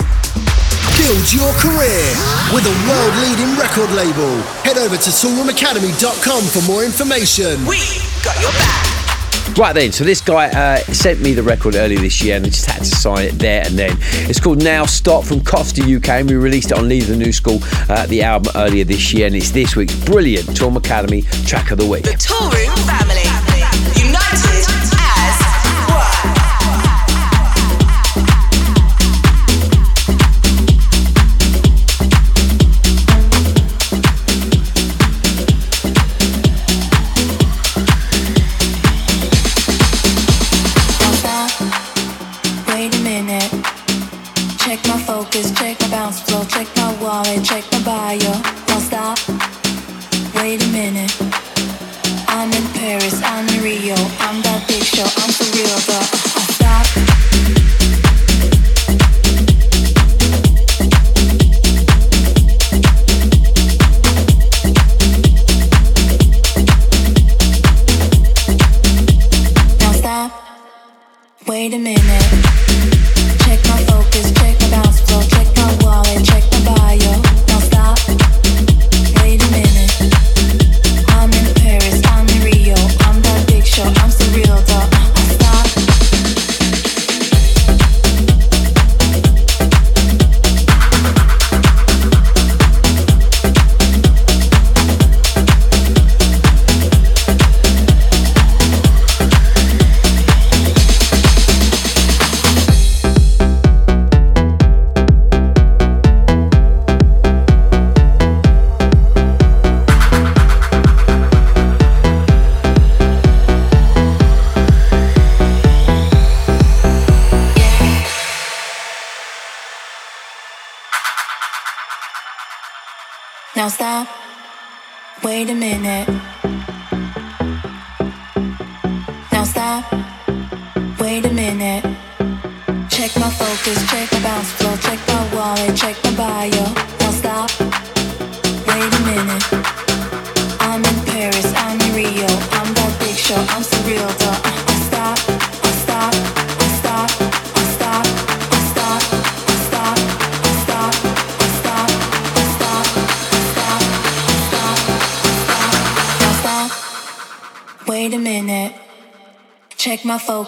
Build 1.02 1.32
your 1.32 1.52
career 1.54 2.14
with 2.54 2.64
a 2.64 2.76
world 2.86 3.16
leading 3.26 3.56
record 3.58 3.90
label. 3.90 4.40
Head 4.62 4.78
over 4.78 4.96
to 4.96 5.10
toolroomacademy.com 5.10 6.44
for 6.44 6.70
more 6.70 6.84
information. 6.84 7.66
We 7.66 7.80
got 8.22 8.40
your 8.40 8.52
back. 8.52 8.92
Right 9.58 9.74
then, 9.74 9.90
so 9.92 10.04
this 10.04 10.20
guy 10.20 10.48
uh, 10.48 10.78
sent 10.92 11.20
me 11.20 11.34
the 11.34 11.42
record 11.42 11.74
earlier 11.74 11.98
this 11.98 12.22
year 12.22 12.36
and 12.36 12.46
I 12.46 12.48
just 12.48 12.64
had 12.64 12.78
to 12.78 12.84
sign 12.84 13.26
it 13.26 13.32
there 13.32 13.66
and 13.66 13.76
then. 13.76 13.98
It's 14.30 14.38
called 14.38 14.62
Now 14.62 14.86
Stop 14.86 15.24
from 15.24 15.44
Costa 15.44 15.82
UK 15.82 16.08
and 16.08 16.30
we 16.30 16.36
released 16.36 16.70
it 16.70 16.78
on 16.78 16.88
Leave 16.88 17.08
the 17.08 17.16
New 17.16 17.32
School, 17.32 17.58
uh, 17.90 18.06
the 18.06 18.22
album 18.22 18.52
earlier 18.54 18.84
this 18.84 19.12
year 19.12 19.26
and 19.26 19.34
it's 19.34 19.50
this 19.50 19.74
week's 19.74 19.96
brilliant 20.04 20.46
Toolroom 20.50 20.76
Academy 20.76 21.22
track 21.46 21.72
of 21.72 21.78
the 21.78 21.86
week. 21.86 22.04
The 22.04 22.12
big 54.66 54.82
show. 54.82 55.02
I'm 55.02 55.30
for 55.30 55.48
real, 55.56 55.78
but. 55.86 56.21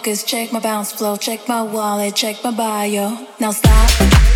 Focus, 0.04 0.22
check 0.22 0.52
my 0.52 0.60
bounce 0.60 0.92
flow, 0.92 1.16
check 1.16 1.48
my 1.48 1.62
wallet, 1.62 2.14
check 2.14 2.36
my 2.44 2.50
bio. 2.50 3.26
Now 3.40 3.52
stop. 3.52 4.33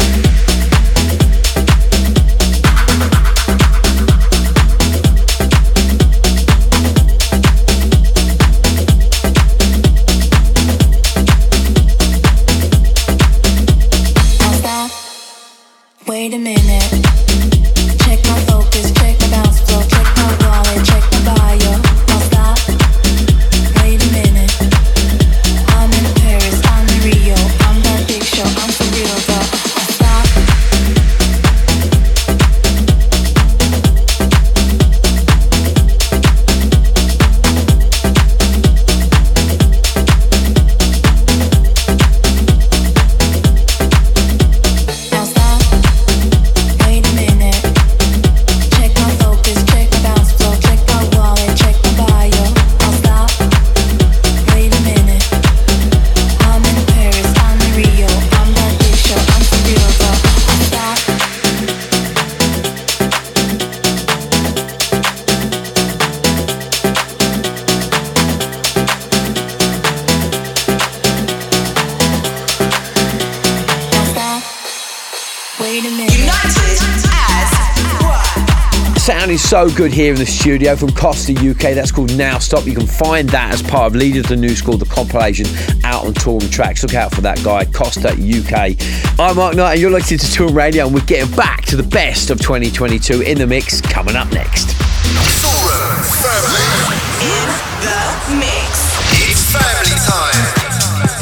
So 79.59 79.69
good 79.75 79.93
here 79.93 80.13
in 80.13 80.19
the 80.21 80.25
studio 80.25 80.77
from 80.77 80.93
Costa 80.93 81.33
UK. 81.33 81.75
That's 81.75 81.91
called 81.91 82.17
Now 82.17 82.39
Stop. 82.39 82.65
You 82.65 82.75
can 82.77 82.87
find 82.87 83.29
that 83.31 83.53
as 83.53 83.61
part 83.61 83.89
of 83.89 83.97
Leader 83.97 84.21
of 84.21 84.29
the 84.29 84.37
New 84.37 84.55
School, 84.55 84.77
the 84.77 84.85
compilation 84.85 85.47
out 85.83 86.07
on 86.07 86.15
Toolroom 86.15 86.43
Trax. 86.43 86.85
Look 86.85 86.95
out 86.95 87.13
for 87.13 87.23
that 87.23 87.43
guy, 87.43 87.65
Costa 87.65 88.11
UK. 88.11 88.77
I'm 89.19 89.35
Mark 89.35 89.57
Knight, 89.57 89.73
and 89.73 89.81
you're 89.81 89.91
listening 89.91 90.21
to 90.21 90.27
Toolroom 90.27 90.55
Radio, 90.55 90.87
and 90.87 90.95
we're 90.95 91.05
getting 91.07 91.35
back 91.35 91.65
to 91.65 91.77
the 91.77 91.83
best 91.83 92.31
of 92.31 92.39
2022 92.39 93.23
in 93.23 93.37
the 93.37 93.49
mix 93.49 93.81
coming 93.81 94.15
up 94.15 94.31
next. 94.31 94.69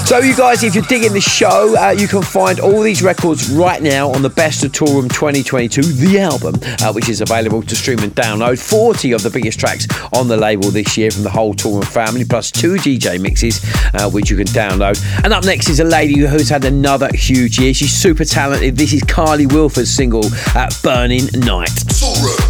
So, 0.07 0.21
you 0.21 0.37
guys, 0.37 0.63
if 0.63 0.77
you're 0.77 0.85
digging 0.85 1.15
the 1.15 1.21
show, 1.21 1.75
uh, 1.77 1.91
you 1.91 2.07
can 2.07 2.23
find 2.23 2.61
all 2.61 2.81
these 2.81 3.03
records 3.03 3.51
right 3.51 3.83
now 3.83 4.09
on 4.13 4.23
the 4.23 4.31
Best 4.31 4.63
of 4.63 4.71
Toolroom 4.71 5.13
2022, 5.13 5.83
the 5.83 6.21
album, 6.21 6.55
uh, 6.81 6.93
which 6.93 7.09
is 7.09 7.21
available 7.21 7.61
to 7.63 7.75
stream 7.75 7.99
and 7.99 8.15
download. 8.15 8.61
40 8.61 9.11
of 9.11 9.25
the 9.25 9.31
biggest 9.31 9.59
tracks 9.59 9.89
on 10.13 10.29
the 10.29 10.37
label 10.37 10.71
this 10.71 10.97
year 10.97 11.11
from 11.11 11.25
the 11.25 11.31
whole 11.31 11.55
Tour 11.55 11.83
Toolroom 11.83 11.93
family, 11.93 12.25
plus 12.25 12.53
two 12.53 12.77
DJ 12.77 13.21
mixes, 13.21 13.61
uh, 13.95 14.09
which 14.09 14.31
you 14.31 14.37
can 14.37 14.47
download. 14.47 14.97
And 15.25 15.33
up 15.33 15.45
next 15.45 15.69
is 15.69 15.81
a 15.81 15.85
lady 15.85 16.21
who's 16.21 16.49
had 16.49 16.65
another 16.65 17.11
huge 17.13 17.59
year. 17.59 17.75
She's 17.75 17.93
super 17.93 18.25
talented. 18.25 18.77
This 18.77 18.93
is 18.93 19.03
Carly 19.03 19.47
Wilford's 19.47 19.91
single, 19.93 20.27
uh, 20.55 20.71
Burning 20.85 21.27
Night. 21.35 21.71
Toolroom 21.71 22.46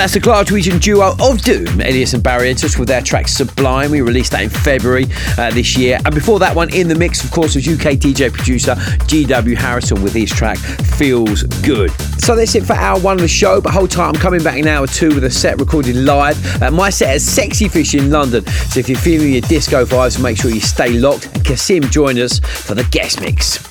that's 0.00 0.14
the 0.14 0.20
Glaswegian 0.20 0.80
duo 0.80 1.14
of 1.20 1.42
Doom, 1.42 1.82
Illyus 1.82 2.14
and 2.14 2.22
Barrientos, 2.22 2.78
with 2.78 2.88
their 2.88 3.02
track 3.02 3.28
Sublime. 3.28 3.90
We 3.90 4.00
released 4.00 4.32
that 4.32 4.42
in 4.42 4.48
February 4.48 5.04
uh, 5.36 5.50
this 5.50 5.76
year. 5.76 5.98
And 6.06 6.14
before 6.14 6.38
that 6.38 6.56
one, 6.56 6.72
in 6.72 6.88
the 6.88 6.94
mix, 6.94 7.22
of 7.22 7.30
course, 7.30 7.54
was 7.54 7.68
UK 7.68 7.98
DJ 7.98 8.32
producer 8.32 8.76
GW 8.76 9.54
Harrison 9.58 10.02
with 10.02 10.14
his 10.14 10.30
track 10.30 10.56
Feels 10.56 11.42
Good. 11.42 11.90
So 12.18 12.34
that's 12.34 12.54
it 12.54 12.64
for 12.64 12.72
hour 12.72 12.98
one 12.98 13.16
of 13.16 13.20
the 13.20 13.28
show, 13.28 13.60
but 13.60 13.74
hold 13.74 13.90
tight, 13.90 14.08
I'm 14.08 14.14
coming 14.14 14.42
back 14.42 14.56
in 14.56 14.66
hour 14.66 14.86
two 14.86 15.14
with 15.14 15.24
a 15.24 15.30
set 15.30 15.60
recorded 15.60 15.96
live. 15.96 16.62
Uh, 16.62 16.70
my 16.70 16.88
set 16.88 17.16
at 17.16 17.20
Sexy 17.20 17.68
Fish 17.68 17.94
in 17.94 18.10
London. 18.10 18.46
So 18.46 18.80
if 18.80 18.88
you're 18.88 18.96
feeling 18.96 19.32
your 19.32 19.42
disco 19.42 19.84
vibes, 19.84 20.22
make 20.22 20.38
sure 20.38 20.50
you 20.50 20.60
stay 20.60 20.94
locked. 20.94 21.26
And 21.26 21.44
CASSIMM 21.44 21.90
join 21.90 22.18
us 22.18 22.38
for 22.38 22.74
the 22.74 22.84
guest 22.84 23.20
mix. 23.20 23.69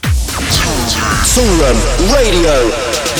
Toolroom 1.30 1.78
Radio. 2.12 2.56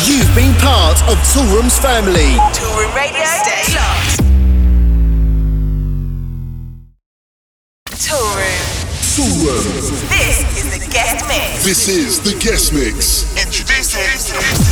You've 0.06 0.34
been 0.34 0.54
part 0.56 1.00
of 1.04 1.16
Toolroom's 1.30 1.78
family. 1.78 2.34
Toolroom 2.58 2.96
Radio, 2.96 3.24
stay 3.24 3.76
locked. 3.76 4.24
Toolroom. 8.02 8.80
Toolroom. 9.14 10.10
This 10.10 10.42
is 10.58 10.80
the 10.80 10.92
guest 10.92 11.28
mix. 11.28 11.64
This 11.64 11.88
is 11.88 12.20
the 12.22 12.34
guest 12.40 12.74
mix. 12.74 13.32
Introducing. 13.38 14.69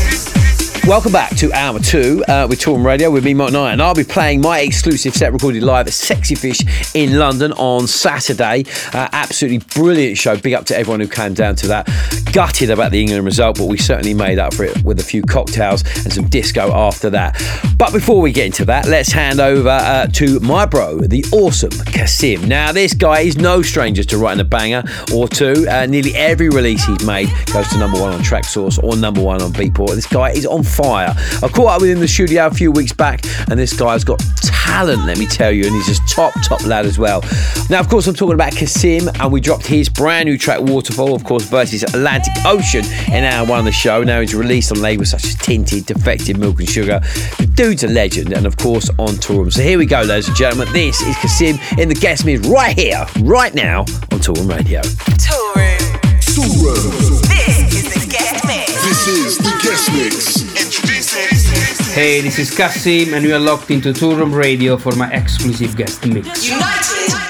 Welcome 0.87 1.11
back 1.11 1.35
to 1.35 1.51
Hour 1.51 1.79
2 1.79 2.23
uh, 2.29 2.47
with 2.49 2.61
Toolroom 2.61 2.85
Radio 2.85 3.11
with 3.11 3.25
me, 3.25 3.33
Mark 3.33 3.51
Knight, 3.51 3.73
and 3.73 3.81
I'll 3.81 3.93
be 3.93 4.05
playing 4.05 4.39
my 4.39 4.61
exclusive 4.61 5.13
set 5.13 5.33
recorded 5.33 5.61
live 5.61 5.85
at 5.85 5.91
Sexy 5.91 6.33
Fish 6.33 6.61
in 6.95 7.19
London 7.19 7.51
on 7.51 7.87
Saturday. 7.87 8.63
Uh, 8.93 9.09
absolutely 9.11 9.57
brilliant 9.75 10.17
show. 10.17 10.37
Big 10.37 10.53
up 10.53 10.63
to 10.67 10.77
everyone 10.77 11.01
who 11.01 11.09
came 11.09 11.33
down 11.33 11.57
to 11.57 11.67
that. 11.67 11.89
Gutted 12.31 12.69
about 12.69 12.91
the 12.91 13.01
England 13.01 13.25
result, 13.25 13.57
but 13.57 13.65
we 13.65 13.77
certainly 13.77 14.13
made 14.13 14.39
up 14.39 14.53
for 14.53 14.63
it 14.63 14.81
with 14.85 15.01
a 15.01 15.03
few 15.03 15.23
cocktails 15.23 15.83
and 16.05 16.13
some 16.13 16.29
disco 16.29 16.71
after 16.73 17.09
that. 17.09 17.35
But 17.77 17.91
before 17.91 18.21
we 18.21 18.31
get 18.31 18.45
into 18.45 18.63
that, 18.65 18.85
let's 18.85 19.11
hand 19.11 19.41
over 19.41 19.67
uh, 19.67 20.07
to 20.07 20.39
my 20.39 20.65
bro, 20.65 20.99
the 20.99 21.25
awesome 21.33 21.71
CASSIMM. 21.71 22.47
Now, 22.47 22.71
this 22.71 22.93
guy 22.93 23.21
is 23.21 23.35
no 23.35 23.61
stranger 23.61 24.05
to 24.05 24.17
writing 24.17 24.39
a 24.39 24.45
banger 24.45 24.83
or 25.13 25.27
two. 25.27 25.67
Uh, 25.69 25.85
nearly 25.85 26.15
every 26.15 26.47
release 26.47 26.85
he's 26.85 27.05
made 27.05 27.27
goes 27.51 27.67
to 27.69 27.77
number 27.77 27.99
one 27.99 28.13
on 28.13 28.21
Traxsource 28.21 28.81
or 28.81 28.95
number 28.95 29.21
one 29.21 29.41
on 29.41 29.51
Beatport. 29.51 29.93
This 29.95 30.07
guy 30.07 30.29
is 30.29 30.45
on 30.45 30.63
fire. 30.77 31.13
I 31.41 31.47
caught 31.47 31.67
up 31.67 31.81
with 31.81 31.89
him 31.89 31.97
in 31.97 32.01
the 32.01 32.07
studio 32.07 32.45
a 32.45 32.51
few 32.51 32.71
weeks 32.71 32.93
back, 32.93 33.25
and 33.49 33.59
this 33.59 33.75
guy's 33.75 34.03
got 34.03 34.21
talent, 34.43 35.05
let 35.05 35.17
me 35.17 35.25
tell 35.25 35.51
you, 35.51 35.65
and 35.65 35.73
he's 35.73 35.87
just 35.87 36.07
top, 36.07 36.33
top 36.43 36.63
lad 36.65 36.85
as 36.85 36.99
well. 36.99 37.23
Now, 37.69 37.79
of 37.79 37.89
course, 37.89 38.05
I'm 38.05 38.13
talking 38.13 38.35
about 38.35 38.53
CASSIMM, 38.53 39.19
and 39.19 39.31
we 39.31 39.41
dropped 39.41 39.65
his 39.65 39.89
brand 39.89 40.27
new 40.27 40.37
track, 40.37 40.61
Waterfall, 40.61 41.15
of 41.15 41.23
course, 41.23 41.45
versus 41.45 41.83
Atlantic 41.83 42.33
Ocean 42.45 42.85
in 43.11 43.23
our 43.23 43.45
one 43.47 43.59
of 43.59 43.65
the 43.65 43.71
show. 43.71 44.03
Now 44.03 44.21
he's 44.21 44.35
released 44.35 44.71
on 44.71 44.81
labels 44.81 45.09
such 45.09 45.25
as 45.25 45.35
Tinted, 45.35 45.87
Defective, 45.87 46.37
Milk 46.37 46.59
and 46.59 46.69
Sugar. 46.69 46.99
The 47.39 47.49
dude's 47.55 47.83
a 47.83 47.87
legend, 47.87 48.33
and 48.33 48.45
of 48.45 48.57
course, 48.57 48.89
on 48.99 49.15
Toolroom. 49.15 49.51
So 49.51 49.63
here 49.63 49.79
we 49.79 49.87
go, 49.87 50.01
ladies 50.01 50.27
and 50.27 50.37
gentlemen. 50.37 50.71
This 50.73 51.01
is 51.01 51.15
CASSIMM 51.15 51.79
in 51.79 51.89
the 51.89 51.95
guest 51.95 52.25
mix 52.25 52.47
right 52.47 52.77
here, 52.77 53.05
right 53.21 53.53
now 53.55 53.81
on 53.81 54.19
Toolroom 54.19 54.49
Radio. 54.49 54.81
Toolroom. 54.81 55.66
This 56.37 57.57
is 59.07 59.37
the 59.39 59.59
guest 59.63 59.91
mix. 59.91 60.43
Hey, 61.95 62.21
this 62.21 62.37
is 62.37 62.51
CASSIMM, 62.51 63.13
and 63.13 63.25
you 63.25 63.33
are 63.33 63.39
locked 63.39 63.71
into 63.71 63.91
Toolroom 63.91 64.35
Radio 64.35 64.77
for 64.77 64.95
my 64.95 65.11
exclusive 65.11 65.75
guest 65.75 66.05
mix. 66.05 66.47
United 66.47 67.26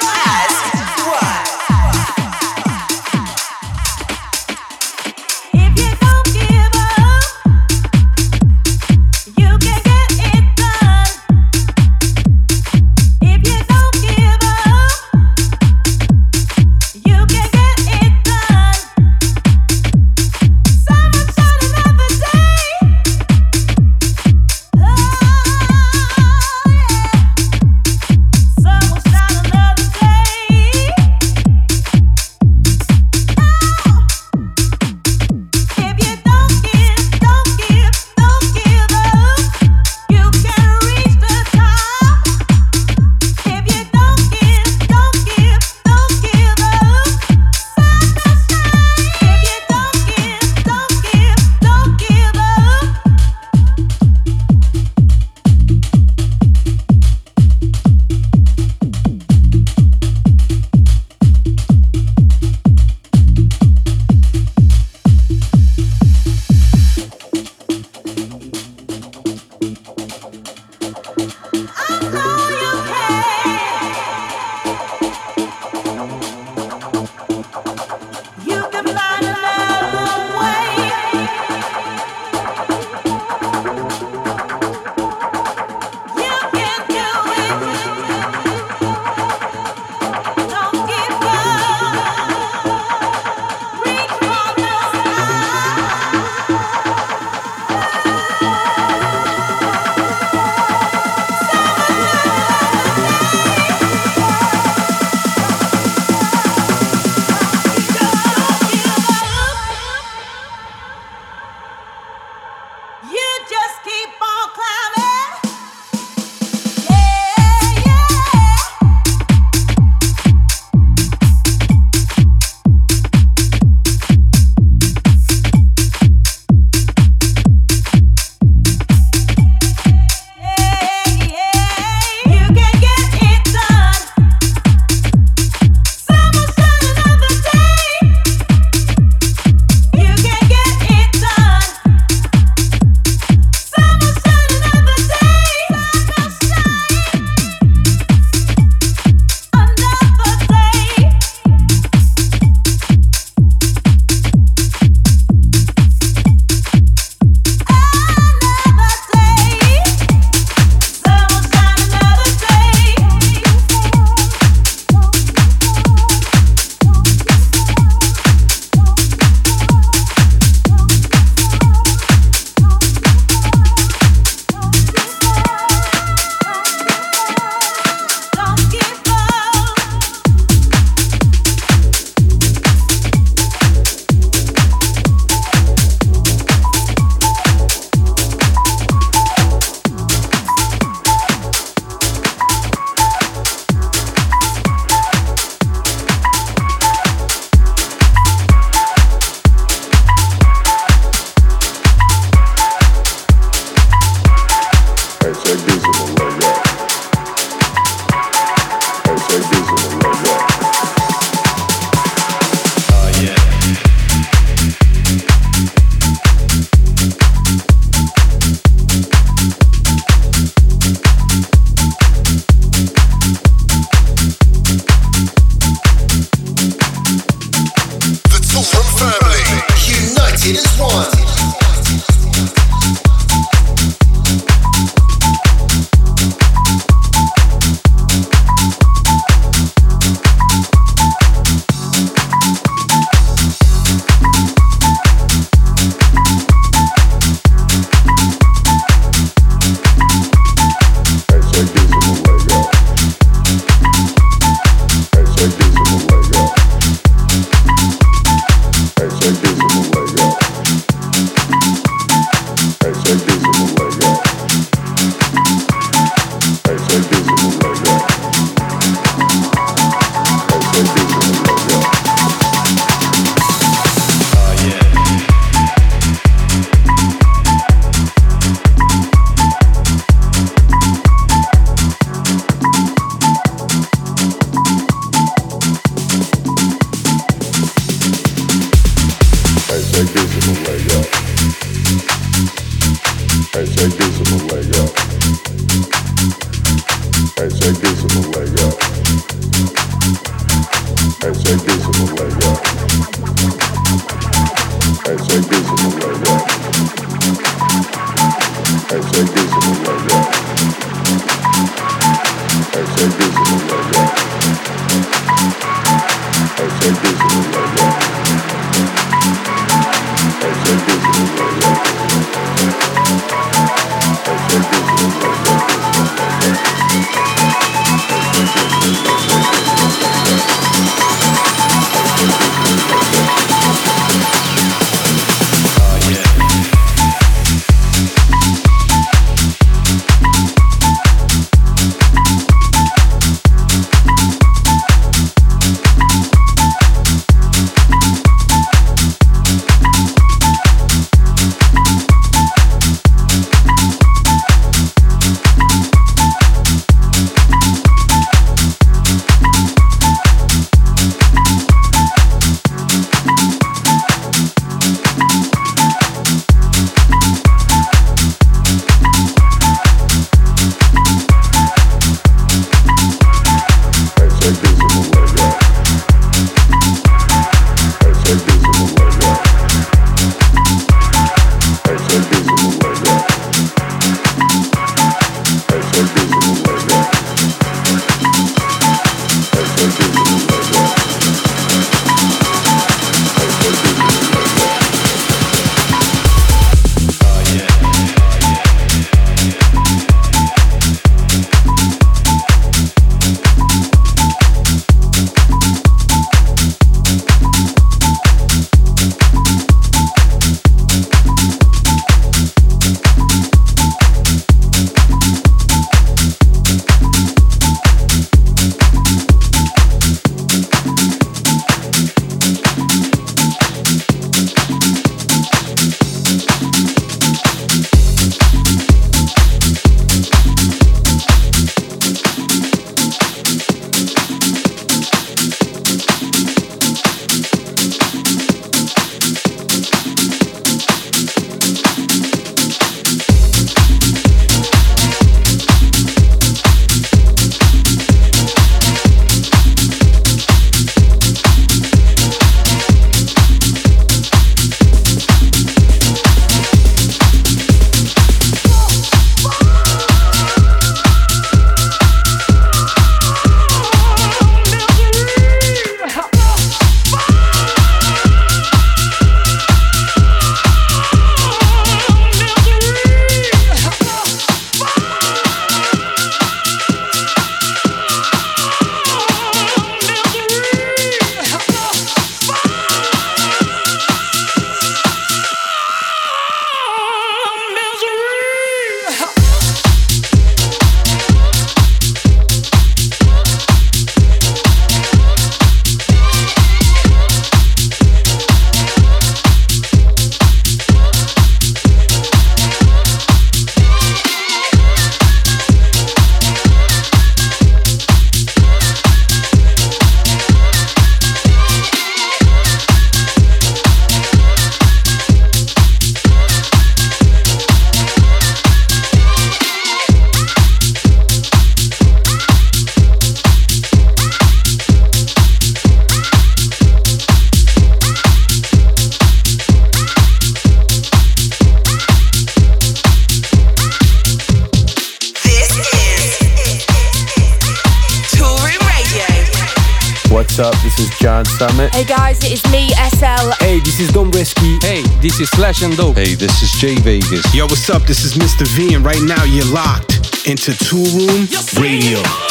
Hey, 546.17 546.33
this 546.33 546.63
is 546.63 546.71
Jay 546.71 546.95
Vegas. 546.95 547.53
Yo, 547.53 547.65
what's 547.65 547.91
up? 547.91 548.01
This 548.07 548.23
is 548.23 548.33
Mr. 548.33 548.65
V, 548.69 548.95
and 548.95 549.05
right 549.05 549.21
now 549.21 549.43
you're 549.43 549.71
locked 549.71 550.47
into 550.47 550.71
Toolroom 550.71 551.45
Radio. 551.79 552.46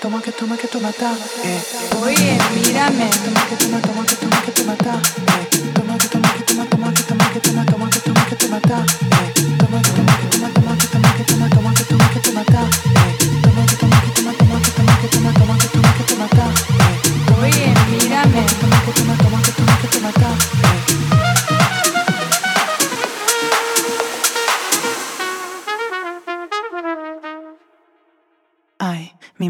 Toma 0.00 0.20
que 0.22 0.32
toma 0.32 0.56
que 0.56 0.66
toma 0.68 0.92
que 0.92 0.92
toma 0.92 0.92
ta, 0.92 1.12
eh. 1.44 1.60
Oye, 2.02 2.38
mírame. 2.54 3.10
Toma 3.24 3.46
que 3.48 3.56
toma 3.56 3.80
toma 3.80 4.04
que 4.06 4.16
toma 4.16 4.42
que 4.42 4.52
toma 4.52 4.76
ta, 4.76 4.94
eh. 4.94 5.72
Toma 5.74 5.98
que 5.98 6.08
toma 6.08 6.32
que 6.32 6.42
toma 6.42 6.64
toma 6.66 6.92
que 6.92 7.02
toma 7.02 7.30
que 7.32 7.40
toma 7.40 7.64
toma 7.66 7.90
que 7.90 8.00
toma 8.00 8.24
que 8.26 8.36
toma 8.36 8.60
ta, 8.60 8.78
eh. 8.78 9.32
Toma 9.58 9.82
que 9.82 9.90
toma 9.90 10.16
que 10.20 10.26
toma 10.28 10.48
toma 10.54 10.76
que 10.76 10.86
toma 10.86 11.14
que 11.16 11.24
toma 11.24 11.48
toma 11.50 11.74
que 11.74 11.84
toma 11.84 12.08
que 12.12 12.20
toma 12.20 12.44
ta, 12.44 12.89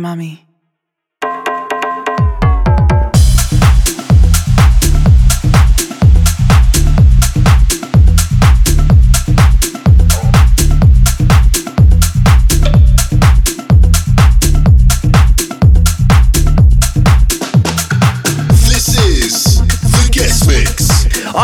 Ay, 0.02 0.46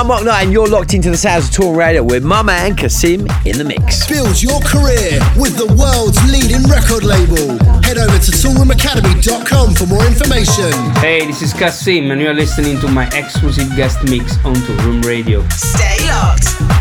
I'm 0.07 0.11
Mark 0.11 0.25
Knight, 0.25 0.43
and 0.45 0.53
you're 0.53 0.69
locked 0.69 0.95
into 0.95 1.11
the 1.11 1.17
sounds 1.17 1.49
of 1.49 1.55
Toolroom 1.57 1.77
Radio 1.79 2.05
with 2.05 2.23
my 2.23 2.41
man 2.41 2.77
CASSIMM 2.77 3.27
in 3.45 3.59
the 3.59 3.65
mix. 3.65 4.07
Build 4.07 4.41
your 4.41 4.61
career 4.61 5.19
with 5.37 5.57
the 5.57 5.67
world's 5.75 6.23
leading 6.31 6.63
record 6.71 7.03
label. 7.03 7.59
Head 7.83 7.99
over 7.99 8.17
to 8.17 8.31
toolroomacademy.com 8.31 9.75
for 9.75 9.87
more 9.87 10.07
information. 10.07 10.71
Hey, 11.03 11.27
this 11.27 11.43
is 11.43 11.53
CASSIMM, 11.53 12.13
and 12.13 12.21
you 12.21 12.29
are 12.29 12.35
listening 12.35 12.79
to 12.83 12.89
my 12.89 13.09
exclusive 13.19 13.69
guest 13.75 13.99
mix 14.05 14.37
on 14.45 14.55
Toolroom 14.55 15.05
Radio. 15.05 15.43
Stay 15.49 15.99
locked. 16.07 16.76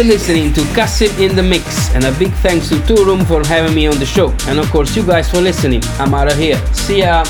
Been 0.00 0.08
listening 0.08 0.50
to 0.54 0.62
CASSIMM 0.72 1.28
in 1.28 1.36
the 1.36 1.42
Mix, 1.42 1.94
and 1.94 2.04
a 2.04 2.12
big 2.18 2.32
thanks 2.36 2.70
to 2.70 2.76
Toolroom 2.76 3.26
for 3.26 3.46
having 3.46 3.74
me 3.74 3.86
on 3.86 3.98
the 3.98 4.06
show. 4.06 4.34
And 4.46 4.58
of 4.58 4.70
course, 4.70 4.96
you 4.96 5.04
guys 5.04 5.30
for 5.30 5.42
listening. 5.42 5.82
I'm 5.98 6.14
out 6.14 6.32
of 6.32 6.38
here. 6.38 6.56
See 6.72 7.00
ya. 7.00 7.22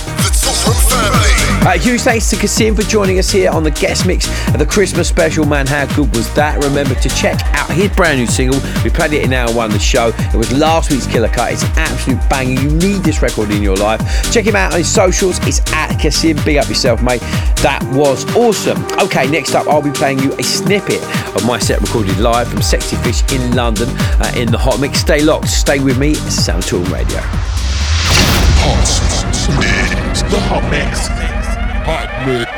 Uh, 1.62 1.76
huge 1.78 2.00
thanks 2.02 2.30
to 2.30 2.36
CASSIMM 2.36 2.76
for 2.76 2.82
joining 2.82 3.18
us 3.18 3.28
here 3.28 3.50
on 3.50 3.64
the 3.64 3.72
guest 3.72 4.06
mix 4.06 4.28
of 4.54 4.60
the 4.60 4.66
Christmas 4.66 5.08
special. 5.08 5.44
Man, 5.44 5.66
how 5.66 5.84
good 5.96 6.14
was 6.14 6.32
that? 6.34 6.62
Remember 6.62 6.94
to 6.94 7.08
check 7.08 7.42
out 7.54 7.70
his 7.70 7.90
brand 7.90 8.20
new 8.20 8.26
single. 8.26 8.60
We 8.84 8.90
played 8.90 9.14
it 9.14 9.24
in 9.24 9.32
hour 9.32 9.52
one 9.52 9.66
of 9.66 9.72
the 9.72 9.80
show. 9.80 10.12
It 10.16 10.36
was 10.36 10.52
last 10.52 10.92
week's 10.92 11.08
killer 11.08 11.28
cut. 11.28 11.52
It's 11.52 11.64
an 11.64 11.72
absolute 11.74 12.20
banger. 12.30 12.60
You 12.60 12.70
need 12.70 13.02
this 13.02 13.20
record 13.20 13.50
in 13.50 13.64
your 13.64 13.76
life. 13.76 14.00
Check 14.32 14.46
him 14.46 14.54
out 14.54 14.72
on 14.72 14.78
his 14.78 14.92
socials. 14.92 15.38
It's 15.44 15.60
at 15.72 15.98
CASSIMM. 15.98 16.44
Big 16.44 16.56
up 16.56 16.68
yourself, 16.68 17.02
mate. 17.02 17.20
That 17.62 17.82
was 17.92 18.24
awesome. 18.36 18.82
Okay, 19.00 19.28
next 19.28 19.56
up, 19.56 19.66
I'll 19.66 19.82
be 19.82 19.90
playing 19.90 20.20
you 20.20 20.32
a 20.34 20.42
snippet 20.44 21.00
of 21.34 21.46
my 21.46 21.58
set 21.58 21.80
recorded 21.80 22.18
live 22.18 22.48
from 22.48 22.62
Sexy 22.62 22.96
Fish 22.96 23.22
in 23.32 23.54
London 23.54 23.88
uh, 23.90 24.32
in 24.36 24.50
the 24.50 24.58
Hot 24.58 24.80
Mix. 24.80 24.98
Stay 25.00 25.22
locked. 25.22 25.48
Stay 25.48 25.78
with 25.80 25.98
me. 25.98 26.14
Sound 26.14 26.62
Tool 26.62 26.82
Radio. 26.84 27.20
Hot 28.62 28.86
The 30.30 30.40
Hot 30.40 30.70
Mix. 30.70 31.08
Hot 31.86 32.26
Mix. 32.26 32.50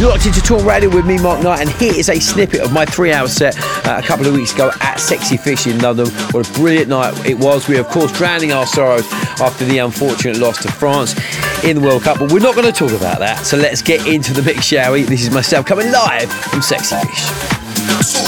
You're 0.00 0.10
locked 0.10 0.26
into 0.26 0.40
Tour 0.40 0.60
Radio 0.64 0.90
with 0.90 1.06
me, 1.06 1.16
Mark 1.18 1.44
Knight, 1.44 1.60
and 1.60 1.70
here 1.70 1.94
is 1.94 2.08
a 2.08 2.18
snippet 2.18 2.60
of 2.60 2.72
my 2.72 2.84
three 2.84 3.12
hour 3.12 3.28
set 3.28 3.56
uh, 3.86 4.00
a 4.02 4.06
couple 4.06 4.26
of 4.26 4.34
weeks 4.34 4.52
ago 4.52 4.72
at 4.80 4.96
Sexy 4.98 5.36
Fish 5.36 5.68
in 5.68 5.78
London. 5.78 6.08
What 6.32 6.48
a 6.48 6.52
brilliant 6.54 6.88
night 6.88 7.24
it 7.24 7.38
was. 7.38 7.68
We, 7.68 7.78
of 7.78 7.86
course, 7.88 8.10
drowning 8.10 8.52
our 8.52 8.66
sorrows 8.66 9.06
after 9.40 9.64
the 9.64 9.78
unfortunate 9.78 10.38
loss 10.38 10.60
to 10.62 10.72
France 10.72 11.14
in 11.64 11.76
the 11.76 11.82
World 11.82 12.02
Cup, 12.02 12.18
but 12.18 12.32
we're 12.32 12.40
not 12.40 12.54
going 12.54 12.66
to 12.66 12.72
talk 12.72 12.92
about 12.92 13.18
that. 13.20 13.46
So 13.46 13.56
let's 13.56 13.82
get 13.82 14.06
into 14.06 14.32
the 14.32 14.42
mix, 14.42 14.66
shall 14.66 14.92
we? 14.92 15.02
This 15.02 15.22
is 15.22 15.30
myself 15.30 15.66
coming 15.66 15.90
live 15.90 16.30
from 16.32 16.62
Sexy 16.62 16.96
Fish. 16.96 18.21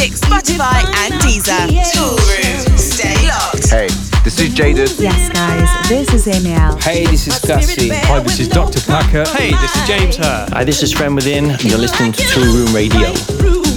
Music, 0.00 0.16
Spotify, 0.18 0.82
and 1.04 1.12
Deezer. 1.20 1.68
Toolroom. 1.92 2.78
Stay 2.78 3.28
locked. 3.28 3.68
Hey, 3.68 3.88
this 4.24 4.40
is 4.40 4.54
Jaded. 4.54 4.90
Yes, 4.98 5.28
guys, 5.28 5.88
this 5.90 6.14
is 6.14 6.26
Amy 6.26 6.54
L. 6.54 6.78
Hey, 6.78 7.04
this 7.04 7.26
is 7.26 7.38
Gussie. 7.40 7.90
Hi, 7.90 8.20
this 8.20 8.40
is 8.40 8.48
Dr. 8.48 8.80
Packer. 8.80 9.28
Hey, 9.28 9.50
this 9.50 9.76
is 9.76 9.86
James 9.86 10.16
Hurr. 10.16 10.46
Hi, 10.52 10.64
this 10.64 10.82
is 10.82 10.90
Friend 10.90 11.14
Within. 11.14 11.54
You're 11.60 11.76
listening 11.76 12.12
to 12.12 12.22
Toolroom 12.22 12.74
Radio. 12.74 13.69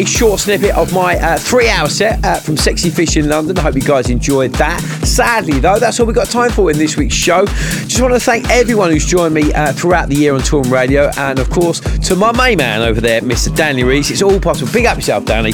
A 0.00 0.04
short 0.06 0.40
snippet 0.40 0.74
of 0.76 0.94
my 0.94 1.16
uh, 1.18 1.36
three 1.36 1.68
hour 1.68 1.86
set 1.86 2.24
uh, 2.24 2.36
from 2.40 2.56
Sexy 2.56 2.88
Fish 2.88 3.18
in 3.18 3.28
London. 3.28 3.58
I 3.58 3.62
hope 3.62 3.74
you 3.74 3.82
guys 3.82 4.08
enjoyed 4.08 4.52
that. 4.52 4.80
Sadly, 5.04 5.60
though, 5.60 5.78
that's 5.78 6.00
all 6.00 6.06
we 6.06 6.14
got 6.14 6.28
time 6.28 6.50
for 6.50 6.70
in 6.70 6.78
this 6.78 6.96
week's 6.96 7.14
show. 7.14 7.44
Just 7.44 8.00
want 8.00 8.14
to 8.14 8.20
thank 8.20 8.48
everyone 8.48 8.90
who's 8.90 9.04
joined 9.04 9.34
me 9.34 9.52
uh, 9.52 9.74
throughout 9.74 10.08
the 10.08 10.14
year 10.14 10.34
on 10.34 10.40
Tour 10.40 10.62
Radio, 10.64 11.10
and 11.18 11.38
of 11.38 11.50
course, 11.50 11.80
to 11.80 12.16
my 12.16 12.32
main 12.32 12.56
man 12.56 12.80
over 12.80 13.00
there, 13.00 13.20
Mr. 13.20 13.54
Danny 13.54 13.84
Reese. 13.84 14.10
It's 14.10 14.22
all 14.22 14.40
possible. 14.40 14.72
Big 14.72 14.86
up 14.86 14.96
yourself, 14.96 15.26
Danny. 15.26 15.52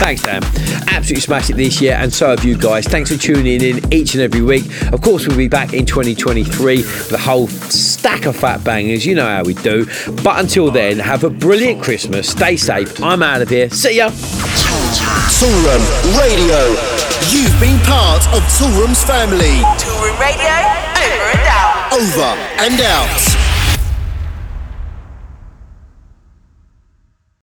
Thanks, 0.00 0.22
Dan. 0.22 0.42
Absolutely 0.88 1.20
smashed 1.20 1.50
it 1.50 1.56
this 1.56 1.78
year, 1.78 1.96
and 2.00 2.10
so 2.10 2.30
have 2.30 2.42
you 2.42 2.56
guys. 2.56 2.86
Thanks 2.86 3.12
for 3.12 3.18
tuning 3.18 3.60
in 3.60 3.92
each 3.92 4.14
and 4.14 4.22
every 4.22 4.40
week. 4.40 4.64
Of 4.94 5.02
course, 5.02 5.28
we'll 5.28 5.36
be 5.36 5.46
back 5.46 5.74
in 5.74 5.84
2023 5.84 6.76
with 6.78 7.12
a 7.12 7.18
whole 7.18 7.48
stack 8.00 8.24
of 8.24 8.34
fat 8.34 8.64
bangers. 8.64 9.04
You 9.04 9.14
know 9.14 9.26
how 9.26 9.44
we 9.44 9.52
do. 9.52 9.84
But 10.24 10.40
until 10.40 10.70
then, 10.70 10.98
have 10.98 11.22
a 11.22 11.28
brilliant 11.28 11.82
Christmas. 11.82 12.30
Stay 12.30 12.56
safe. 12.56 13.02
I'm 13.02 13.22
out 13.22 13.42
of 13.42 13.50
here. 13.50 13.68
See 13.68 13.98
ya. 13.98 14.08
Toolroom 14.08 15.84
Radio. 16.18 16.60
You've 17.28 17.60
been 17.60 17.78
part 17.84 18.26
of 18.32 18.42
Toolroom's 18.56 19.04
family. 19.04 19.60
Toolroom 19.76 20.18
Radio, 20.18 20.56
over 20.96 21.28
and 21.28 21.46
out. 21.46 21.92
Over 21.92 22.30
and 22.64 22.80
out. 22.80 23.39